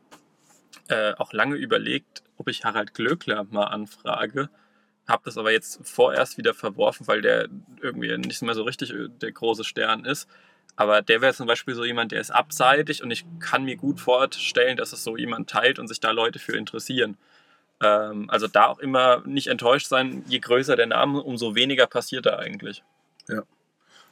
äh, 0.88 1.14
auch 1.14 1.33
lange 1.33 1.57
überlegt, 1.57 2.22
ob 2.37 2.48
ich 2.48 2.64
Harald 2.64 2.94
Glöckler 2.94 3.44
mal 3.50 3.64
anfrage, 3.64 4.48
habe 5.09 5.22
das 5.24 5.37
aber 5.37 5.50
jetzt 5.50 5.80
vorerst 5.83 6.38
wieder 6.38 6.54
verworfen, 6.54 7.07
weil 7.09 7.20
der 7.20 7.48
irgendwie 7.83 8.16
nicht 8.16 8.42
mehr 8.42 8.54
so 8.54 8.62
richtig 8.62 8.92
äh, 8.92 9.09
der 9.09 9.33
große 9.33 9.64
Stern 9.64 10.04
ist. 10.04 10.28
Aber 10.76 11.02
der 11.02 11.20
wäre 11.20 11.35
zum 11.35 11.46
Beispiel 11.46 11.74
so 11.74 11.85
jemand, 11.85 12.12
der 12.12 12.20
ist 12.20 12.30
abseitig 12.30 13.02
und 13.02 13.11
ich 13.11 13.24
kann 13.38 13.64
mir 13.64 13.76
gut 13.76 14.00
vorstellen, 14.00 14.76
dass 14.76 14.92
es 14.92 15.04
so 15.04 15.16
jemand 15.16 15.48
teilt 15.48 15.78
und 15.78 15.88
sich 15.88 16.00
da 16.00 16.11
Leute 16.11 16.38
für 16.38 16.57
interessieren. 16.57 17.16
Ähm, 17.84 18.30
also 18.30 18.46
da 18.48 18.66
auch 18.66 18.78
immer 18.78 19.22
nicht 19.26 19.48
enttäuscht 19.48 19.88
sein, 19.88 20.24
je 20.26 20.38
größer 20.38 20.76
der 20.76 20.86
Name, 20.86 21.22
umso 21.22 21.54
weniger 21.54 21.86
passiert 21.86 22.26
da 22.26 22.36
eigentlich. 22.36 22.82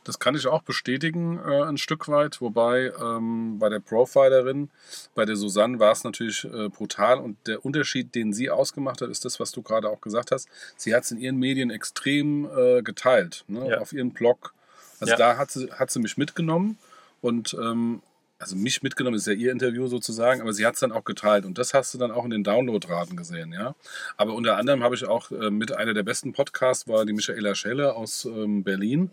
Das 0.05 0.19
kann 0.19 0.35
ich 0.35 0.47
auch 0.47 0.63
bestätigen, 0.63 1.39
äh, 1.39 1.63
ein 1.63 1.79
Stück 1.79 2.09
weit. 2.09 2.41
Wobei 2.41 2.93
ähm, 3.01 3.59
bei 3.59 3.69
der 3.69 3.79
Profilerin, 3.79 4.71
bei 5.15 5.25
der 5.25 5.37
Susanne, 5.37 5.79
war 5.79 5.93
es 5.93 6.03
natürlich 6.03 6.45
äh, 6.45 6.69
brutal. 6.69 7.19
Und 7.19 7.37
der 7.47 7.65
Unterschied, 7.65 8.15
den 8.15 8.33
sie 8.33 8.51
ausgemacht 8.51 9.01
hat, 9.01 9.11
ist 9.11 9.25
das, 9.25 9.39
was 9.39 9.53
du 9.53 9.63
gerade 9.63 9.89
auch 9.89 10.01
gesagt 10.01 10.33
hast. 10.33 10.49
Sie 10.77 10.95
hat 10.95 11.05
es 11.05 11.13
in 11.13 11.19
ihren 11.19 11.37
Medien 11.37 11.71
extrem 11.71 12.49
äh, 12.57 12.83
geteilt, 12.83 13.45
ne? 13.47 13.69
Ja. 13.69 13.79
auf 13.79 13.93
ihrem 13.93 14.11
Blog. 14.11 14.55
Also 14.99 15.13
Ja. 15.13 15.17
da 15.17 15.37
hat 15.37 15.51
sie, 15.51 15.71
hat 15.73 15.91
sie 15.91 16.01
mich 16.01 16.17
mitgenommen. 16.17 16.79
Und 17.21 17.55
ähm, 17.55 18.03
also 18.43 18.57
mich 18.57 18.83
mitgenommen, 18.83 19.17
ist 19.17 19.27
ja 19.27 19.33
ihr 19.33 19.53
Interview 19.53 19.87
sozusagen, 19.87 20.41
aber 20.41 20.53
sie 20.53 20.67
hat 20.67 20.75
es 20.75 20.81
dann 20.81 20.93
auch 20.93 21.05
geteilt 21.05 21.45
und 21.45 21.59
das 21.59 21.73
hast 21.75 21.95
du 21.95 21.99
dann 21.99 22.11
auch 22.11 22.25
in 22.25 22.31
den 22.31 22.43
Downloadraten 22.43 23.17
gesehen, 23.17 23.53
ja. 23.53 23.75
Aber 24.17 24.35
unter 24.35 24.57
anderem 24.57 24.83
habe 24.83 24.97
ich 24.97 25.05
auch 25.05 25.31
äh, 25.31 25.51
mit 25.51 25.73
einer 25.73 25.95
der 25.95 26.03
besten 26.03 26.33
Podcasts 26.33 26.89
war 26.89 27.07
die 27.07 27.13
Michaela 27.13 27.55
Schelle 27.55 27.95
aus 27.95 28.25
ähm, 28.25 28.65
Berlin 28.65 29.11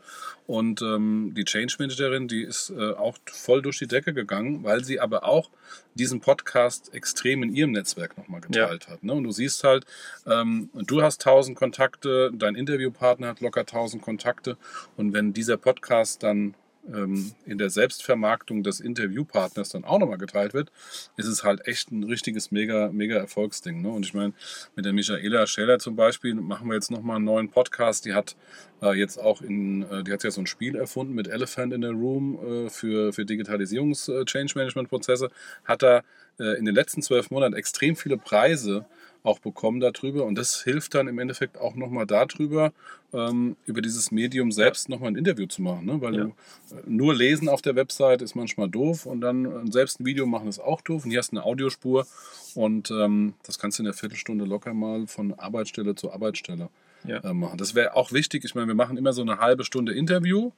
und 0.48 0.82
ähm, 0.82 1.34
die 1.38 1.46
Change 1.46 1.76
Managerin, 1.78 2.28
die 2.28 2.42
ist 2.42 2.72
äh, 2.72 2.94
auch 2.94 3.18
voll 3.28 3.62
durch 3.62 3.78
die 3.78 3.88
Decke 3.88 4.14
gegangen, 4.14 4.64
weil 4.64 4.84
sie 4.84 5.00
aber 5.00 5.24
auch 5.24 5.52
diesen 5.94 6.22
Podcast 6.22 6.94
extrem 6.94 7.44
in 7.44 7.54
ihrem 7.54 7.72
Netzwerk 7.72 8.18
nochmal 8.18 8.42
geteilt 8.42 8.86
ja. 8.86 8.94
hat. 8.94 9.04
Ne? 9.04 9.14
Und 9.14 9.26
du 9.26 9.32
siehst 9.32 9.64
halt, 9.64 9.86
ähm, 10.26 10.70
du 10.74 11.04
hast 11.04 11.22
tausend 11.22 11.56
Kontakte, 11.56 12.32
dein 12.34 12.56
Interviewpartner 12.56 13.28
hat 13.28 13.42
locker 13.42 13.66
tausend 13.66 14.02
Kontakte 14.02 14.58
und 14.98 15.14
wenn 15.14 15.34
dieser 15.34 15.58
Podcast 15.58 16.24
dann 16.24 16.56
ähm, 16.94 17.34
in 17.46 17.58
der 17.58 17.70
Selbstvermarktung 17.70 18.64
des 18.64 18.80
Interviewpartners 18.80 19.70
dann 19.70 19.84
auch 19.84 20.00
nochmal 20.00 20.18
geteilt 20.18 20.54
wird, 20.54 20.72
ist 21.18 21.28
es 21.28 21.44
halt 21.44 21.68
echt 21.68 21.92
ein 21.92 22.04
richtiges 22.04 22.52
mega, 22.52 22.90
mega 22.92 23.18
Erfolgsding. 23.18 23.82
Ne? 23.82 23.90
Und 23.90 24.06
ich 24.06 24.14
meine, 24.14 24.34
mit 24.76 24.86
der 24.86 24.94
Michaela 24.94 25.48
Scheller 25.48 25.80
zum 25.80 25.96
Beispiel 25.96 26.36
machen 26.36 26.68
wir 26.68 26.76
jetzt 26.76 26.92
nochmal 26.92 27.18
einen 27.18 27.26
neuen 27.26 27.50
Podcast. 27.50 28.06
Die 28.06 28.14
hat 28.14 28.36
äh, 28.82 28.98
jetzt 28.98 29.18
auch 29.18 29.42
in, 29.42 29.84
äh, 29.84 30.04
die 30.04 30.12
hat 30.12 30.24
ja 30.24 30.32
so 30.32 30.42
ein 30.42 30.48
Spiel 30.48 30.76
erfunden 30.76 31.14
mit 31.14 31.28
Elephant 31.28 31.74
in 31.74 31.82
the 31.82 31.90
Room 31.90 32.66
äh, 32.66 32.70
für, 32.70 33.14
für 33.14 33.26
Digitalisierungs-Change-Management-Prozesse, 33.26 35.26
äh, 35.26 35.30
hat 35.66 35.84
da 35.84 36.04
äh, 36.40 36.58
in 36.58 36.66
den 36.66 36.76
letzten 36.76 37.02
zwölf 37.02 37.32
Monaten 37.32 37.54
extrem 37.54 37.96
viele 37.96 38.18
Preise 38.18 38.86
auch 39.24 39.40
bekommen 39.40 39.80
darüber. 39.80 40.26
Und 40.26 40.36
das 40.36 40.64
hilft 40.64 40.96
dann 40.96 41.08
im 41.08 41.20
Endeffekt 41.20 41.58
auch 41.58 41.76
nochmal 41.76 42.06
darüber, 42.06 42.72
ähm, 43.14 43.56
über 43.66 43.82
dieses 43.82 44.12
Medium 44.12 44.52
selbst 44.52 44.88
ja. 44.88 44.96
nochmal 44.96 45.12
ein 45.12 45.16
Interview 45.16 45.46
zu 45.46 45.62
machen. 45.62 45.86
Ne? 45.86 46.02
Weil 46.02 46.16
ja. 46.16 46.24
du, 46.24 46.30
äh, 46.76 46.82
nur 46.86 47.14
lesen 47.14 47.50
auf 47.50 47.62
der 47.62 47.76
Website 47.76 48.22
ist 48.22 48.36
manchmal 48.36 48.70
doof 48.70 49.06
und 49.06 49.22
dann 49.22 49.46
äh, 49.46 49.72
selbst 49.72 50.00
ein 50.00 50.06
Video 50.06 50.26
machen 50.26 50.48
ist 50.48 50.60
auch 50.60 50.82
doof. 50.82 51.06
Und 51.06 51.12
hier 51.12 51.20
hast 51.20 51.32
du 51.32 51.38
eine 51.38 51.46
Audiospur 51.46 52.08
und 52.56 52.92
ähm, 52.92 53.34
das 53.44 53.60
kannst 53.60 53.78
du 53.80 53.84
in 53.84 53.86
der 53.86 53.94
Viertelstunde 53.94 54.46
locker 54.46 54.74
mal 54.74 55.08
von 55.08 55.34
Arbeitsstelle 55.34 55.96
zu 55.96 56.12
Arbeitsstelle 56.12 56.70
ja. 57.04 57.18
äh, 57.18 57.34
machen. 57.34 57.58
Das 57.58 57.76
wäre 57.76 57.96
auch 57.96 58.12
wichtig. 58.12 58.46
Ich 58.46 58.56
meine, 58.56 58.68
wir 58.68 58.76
machen 58.76 58.98
immer 58.98 59.14
so 59.14 59.22
eine 59.22 59.40
halbe 59.40 59.64
Stunde 59.64 59.94
Interview. 59.94 60.52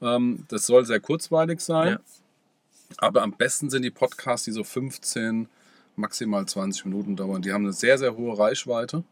Ähm, 0.00 0.44
das 0.48 0.66
soll 0.66 0.84
sehr 0.84 1.00
kurzweilig 1.00 1.60
sein. 1.60 1.98
Aber 2.98 3.22
am 3.22 3.32
besten 3.32 3.68
sind 3.68 3.82
die 3.82 3.90
Podcasts, 3.90 4.44
die 4.44 4.52
so 4.52 4.64
15, 4.64 5.48
maximal 5.96 6.46
20 6.46 6.84
Minuten 6.84 7.16
dauern. 7.16 7.42
Die 7.42 7.52
haben 7.52 7.64
eine 7.64 7.72
sehr, 7.72 7.98
sehr 7.98 8.16
hohe 8.16 8.38
Reichweite, 8.38 9.04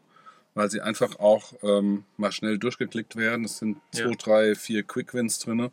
weil 0.53 0.69
sie 0.69 0.81
einfach 0.81 1.19
auch 1.19 1.53
ähm, 1.63 2.05
mal 2.17 2.31
schnell 2.31 2.57
durchgeklickt 2.57 3.15
werden. 3.15 3.45
Es 3.45 3.57
sind 3.57 3.77
zwei, 3.91 4.09
ja. 4.09 4.15
drei, 4.15 4.55
vier 4.55 4.83
Quick-Wins 4.83 5.39
drin 5.39 5.69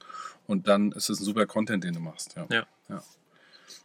und 0.46 0.68
dann 0.68 0.92
ist 0.92 1.10
es 1.10 1.20
ein 1.20 1.24
super 1.24 1.46
Content, 1.46 1.84
den 1.84 1.94
du 1.94 2.00
machst. 2.00 2.34
Ja. 2.36 2.46
ja. 2.50 2.66
ja. 2.88 3.02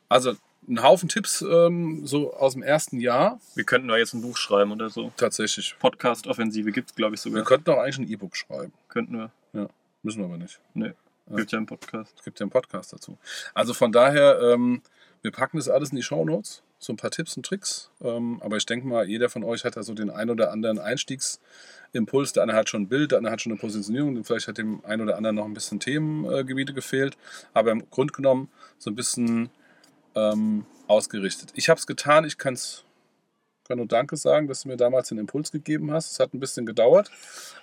Also 0.09 0.35
ein 0.67 0.83
Haufen 0.83 1.07
Tipps 1.07 1.41
ähm, 1.41 2.05
so 2.05 2.33
aus 2.33 2.53
dem 2.53 2.63
ersten 2.63 2.99
Jahr. 2.99 3.39
Wir 3.55 3.63
könnten 3.63 3.87
da 3.87 3.97
jetzt 3.97 4.13
ein 4.13 4.21
Buch 4.21 4.37
schreiben 4.37 4.71
oder 4.71 4.89
so. 4.89 5.11
Tatsächlich. 5.15 5.75
Podcast-Offensive 5.79 6.71
gibt 6.71 6.89
es, 6.89 6.95
glaube 6.95 7.15
ich, 7.15 7.21
sogar. 7.21 7.41
Wir 7.41 7.45
könnten 7.45 7.69
auch 7.71 7.77
eigentlich 7.77 7.99
ein 7.99 8.09
E-Book 8.09 8.35
schreiben. 8.35 8.73
Könnten 8.89 9.17
wir. 9.17 9.31
Ja, 9.53 9.67
müssen 10.03 10.19
wir 10.19 10.25
aber 10.25 10.37
nicht. 10.37 10.59
Nee. 10.73 10.93
Gibt 11.35 11.51
ja 11.51 11.57
einen 11.57 11.67
Podcast. 11.67 12.13
Es 12.17 12.23
gibt 12.23 12.39
ja 12.39 12.45
einen 12.45 12.51
Podcast 12.51 12.93
dazu. 12.93 13.17
Also 13.53 13.73
von 13.73 13.91
daher, 13.91 14.39
ähm, 14.41 14.81
wir 15.21 15.31
packen 15.31 15.57
das 15.57 15.67
alles 15.67 15.89
in 15.89 15.97
die 15.97 16.03
Show 16.03 16.23
Notes 16.23 16.63
so 16.79 16.93
ein 16.93 16.97
paar 16.97 17.11
Tipps 17.11 17.35
und 17.37 17.45
Tricks. 17.45 17.89
Ähm, 18.01 18.41
aber 18.41 18.57
ich 18.57 18.65
denke 18.65 18.87
mal, 18.87 19.07
jeder 19.07 19.29
von 19.29 19.43
euch 19.43 19.63
hat 19.63 19.77
da 19.77 19.83
so 19.83 19.93
den 19.93 20.09
ein 20.09 20.29
oder 20.29 20.51
anderen 20.51 20.79
Einstiegsimpuls. 20.79 22.33
Der 22.33 22.43
eine 22.43 22.53
hat 22.53 22.69
schon 22.69 22.83
ein 22.83 22.87
Bild, 22.87 23.11
der 23.11 23.17
andere 23.17 23.33
hat 23.33 23.41
schon 23.41 23.51
eine 23.51 23.59
Positionierung. 23.59 24.23
Vielleicht 24.23 24.47
hat 24.47 24.57
dem 24.57 24.85
einen 24.85 25.01
oder 25.01 25.17
anderen 25.17 25.35
noch 25.35 25.45
ein 25.45 25.53
bisschen 25.53 25.79
Themengebiete 25.79 26.73
gefehlt. 26.73 27.17
Aber 27.53 27.71
im 27.71 27.89
Grunde 27.89 28.13
genommen 28.13 28.49
so 28.77 28.91
ein 28.91 28.95
bisschen 28.95 29.49
ähm, 30.15 30.65
ausgerichtet. 30.87 31.51
Ich 31.55 31.69
habe 31.69 31.79
es 31.79 31.87
getan. 31.87 32.25
Ich 32.25 32.37
kann's, 32.37 32.83
kann 33.67 33.77
nur 33.77 33.87
Danke 33.87 34.15
sagen, 34.15 34.47
dass 34.47 34.61
du 34.61 34.69
mir 34.69 34.77
damals 34.77 35.09
den 35.09 35.17
Impuls 35.17 35.51
gegeben 35.51 35.91
hast. 35.91 36.11
Es 36.11 36.19
hat 36.19 36.33
ein 36.33 36.39
bisschen 36.39 36.65
gedauert. 36.65 37.09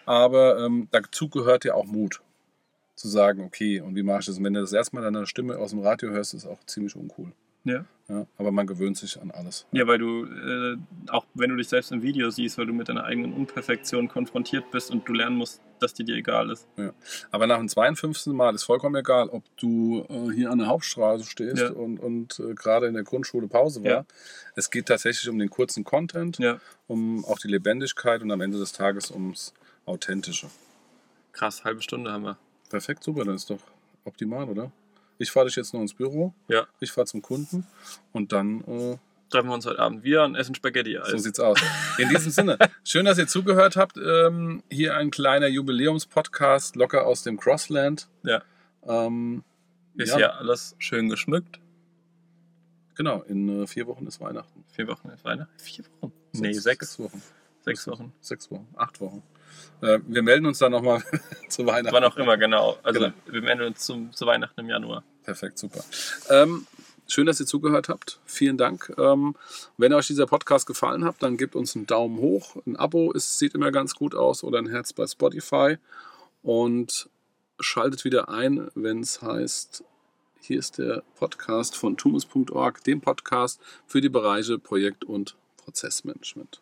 Aber 0.07 0.59
ähm, 0.59 0.89
dazu 0.91 1.29
gehört 1.29 1.65
ja 1.65 1.75
auch 1.75 1.87
Mut 1.87 2.21
zu 2.97 3.09
sagen, 3.09 3.43
okay, 3.43 3.81
und 3.81 3.97
wie 3.97 4.03
mache 4.03 4.21
ich 4.21 4.27
das? 4.27 4.39
Und 4.39 4.45
wenn 4.45 4.55
du 4.55 4.61
das 4.61 4.73
erstmal 4.73 5.03
deine 5.03 5.27
Stimme 5.27 5.59
aus 5.59 5.71
dem 5.71 5.81
Radio 5.81 6.11
hörst, 6.11 6.35
ist 6.35 6.47
auch 6.47 6.63
ziemlich 6.67 6.95
uncool. 6.95 7.33
Ja. 7.65 7.85
ja. 8.09 8.27
Aber 8.37 8.53
man 8.53 8.67
gewöhnt 8.67 8.97
sich 8.97 9.21
an 9.21 9.31
alles. 9.31 9.67
Ja, 9.73 9.87
weil 9.87 9.99
du, 9.99 10.25
äh, 10.27 10.77
auch 11.09 11.27
wenn 11.35 11.51
du 11.51 11.57
dich 11.57 11.69
selbst 11.69 11.93
im 11.93 12.03
Video 12.03 12.31
siehst, 12.31 12.59
weil 12.59 12.67
du 12.67 12.73
mit 12.73 12.89
deiner 12.89 13.05
eigenen 13.05 13.33
Unperfektion 13.33 14.09
konfrontiert 14.09 14.71
bist 14.71 14.91
und 14.91 15.09
du 15.09 15.13
lernen 15.13 15.37
musst, 15.37 15.61
dass 15.81 15.95
die 15.95 16.05
dir 16.05 16.17
egal 16.17 16.51
ist. 16.51 16.69
Ja. 16.77 16.93
Aber 17.31 17.47
nach 17.47 17.59
dem 17.59 17.69
52. 17.69 18.33
Mal 18.33 18.55
ist 18.55 18.65
vollkommen 18.65 18.97
egal, 18.97 19.29
ob 19.29 19.45
du 19.57 20.05
äh, 20.09 20.33
hier 20.33 20.51
an 20.51 20.59
der 20.59 20.69
Hauptstraße 20.69 21.25
stehst 21.25 21.63
ja. 21.63 21.71
und, 21.71 21.99
und 21.99 22.39
äh, 22.39 22.55
gerade 22.55 22.87
in 22.87 22.95
der 22.95 23.05
Grundschule 23.05 23.49
Pause 23.49 23.83
war. 23.83 23.91
Ja. 23.91 24.07
Es 24.55 24.71
geht 24.71 24.87
tatsächlich 24.87 25.29
um 25.29 25.39
den 25.39 25.51
kurzen 25.51 25.85
Content, 25.85 26.39
um 26.87 27.25
auch 27.25 27.39
die 27.39 27.49
Lebendigkeit 27.49 28.23
und 28.23 28.31
am 28.31 28.41
Ende 28.41 28.59
des 28.59 28.73
Tages 28.73 29.11
ums 29.11 29.53
Authentische. 29.87 30.49
Krass, 31.33 31.65
halbe 31.65 31.83
Stunde 31.83 32.13
haben 32.13 32.25
wir. 32.25 32.39
Perfekt, 32.71 33.05
super, 33.05 33.25
das 33.25 33.43
ist 33.43 33.51
doch 33.51 33.61
optimal, 34.05 34.49
oder? 34.49 34.71
Ich 35.19 35.31
fahre 35.31 35.47
dich 35.47 35.57
jetzt 35.57 35.73
noch 35.75 35.81
ins 35.81 35.95
Büro. 35.95 36.35
Ja. 36.49 36.67
Ich 36.81 36.93
fahre 36.93 37.07
zum 37.07 37.23
Kunden 37.23 37.67
und 38.13 38.33
dann 38.33 38.61
äh, 38.63 38.99
treffen 39.31 39.49
wir 39.49 39.55
uns 39.55 39.67
heute 39.67 39.79
Abend 39.79 40.03
wieder 40.05 40.25
und 40.25 40.35
essen 40.35 40.55
Spaghetti. 40.55 40.99
-Eis. 40.99 41.11
So 41.11 41.19
sieht's 41.19 41.41
aus. 41.41 41.59
In 41.99 42.09
diesem 42.09 42.31
Sinne, 42.31 42.59
schön, 42.85 43.05
dass 43.05 43.19
ihr 43.19 43.27
zugehört 43.27 43.77
habt. 43.77 43.97
Ähm, 43.97 44.63
hier 44.71 44.97
ein 44.97 45.11
kleiner 45.11 45.49
Jubiläumspodcast, 45.49 46.77
locker 46.77 47.07
aus 47.07 47.23
dem 47.23 47.39
Crossland. 47.39 48.09
Ja. 48.23 48.43
Ähm, 48.87 49.45
ist 49.97 50.11
ja. 50.11 50.19
ja 50.19 50.31
alles 50.31 50.75
schön 50.79 51.09
geschmückt. 51.09 51.61
Genau, 52.97 53.23
in 53.23 53.63
äh, 53.63 53.67
vier 53.67 53.87
Wochen 53.87 54.07
ist 54.07 54.21
Weihnachten. 54.21 54.65
Vier 54.69 54.87
Wochen 54.89 55.09
ist 55.09 55.25
Weihnachten? 55.25 55.53
Vier 55.59 55.85
Wochen? 56.01 56.13
Nee, 56.33 56.53
sechs, 56.53 56.65
sechs 56.65 56.99
Wochen. 56.99 57.23
Sechs 57.65 57.87
Wochen. 57.87 58.13
Sechs 58.21 58.51
Wochen, 58.51 58.69
acht 58.77 59.01
Wochen. 59.01 59.23
Äh, 59.81 60.01
wir 60.07 60.23
melden 60.23 60.47
uns 60.47 60.59
dann 60.59 60.73
nochmal 60.73 61.03
zu 61.49 61.67
Weihnachten. 61.67 61.95
Wann 61.95 62.05
auch 62.05 62.17
immer, 62.17 62.37
genau. 62.37 62.79
Also 62.83 63.01
genau. 63.01 63.13
wir 63.27 63.43
melden 63.43 63.63
uns 63.63 63.81
zum, 63.81 64.13
zu 64.13 64.27
Weihnachten 64.27 64.61
im 64.61 64.69
Januar. 64.69 65.03
Perfekt, 65.25 65.59
super. 65.59 65.85
Ähm, 66.31 66.67
schön, 67.07 67.27
dass 67.27 67.41
ihr 67.41 67.47
zugehört 67.47 67.89
habt. 67.89 68.21
Vielen 68.25 68.57
Dank. 68.57 68.93
Ähm, 68.99 69.35
wenn 69.77 69.93
euch 69.93 70.07
dieser 70.07 70.27
Podcast 70.27 70.67
gefallen 70.67 71.05
hat, 71.05 71.17
dann 71.21 71.37
gebt 71.37 71.57
uns 71.57 71.77
einen 71.77 71.87
Daumen 71.87 72.19
hoch. 72.19 72.57
Ein 72.67 72.77
Abo 72.77 73.13
ist, 73.13 73.39
sieht 73.39 73.55
immer 73.55 73.73
ganz 73.73 73.95
gut 73.95 74.15
aus 74.15 74.45
oder 74.45 74.59
ein 74.59 74.69
Herz 74.69 74.93
bei 74.93 75.07
Spotify. 75.07 75.79
Und 76.43 77.09
schaltet 77.61 78.05
wieder 78.05 78.29
ein, 78.29 78.71
wenn 78.75 79.01
es 79.01 79.23
heißt, 79.23 79.85
hier 80.41 80.59
ist 80.59 80.79
der 80.79 81.03
Podcast 81.15 81.75
von 81.75 81.97
tumus.org, 81.97 82.85
dem 82.85 83.01
Podcast 83.01 83.61
für 83.87 84.01
die 84.01 84.11
Bereiche 84.11 84.59
Projekt- 84.59 85.05
und 85.05 85.37
Prozessmanagement. 85.57 86.61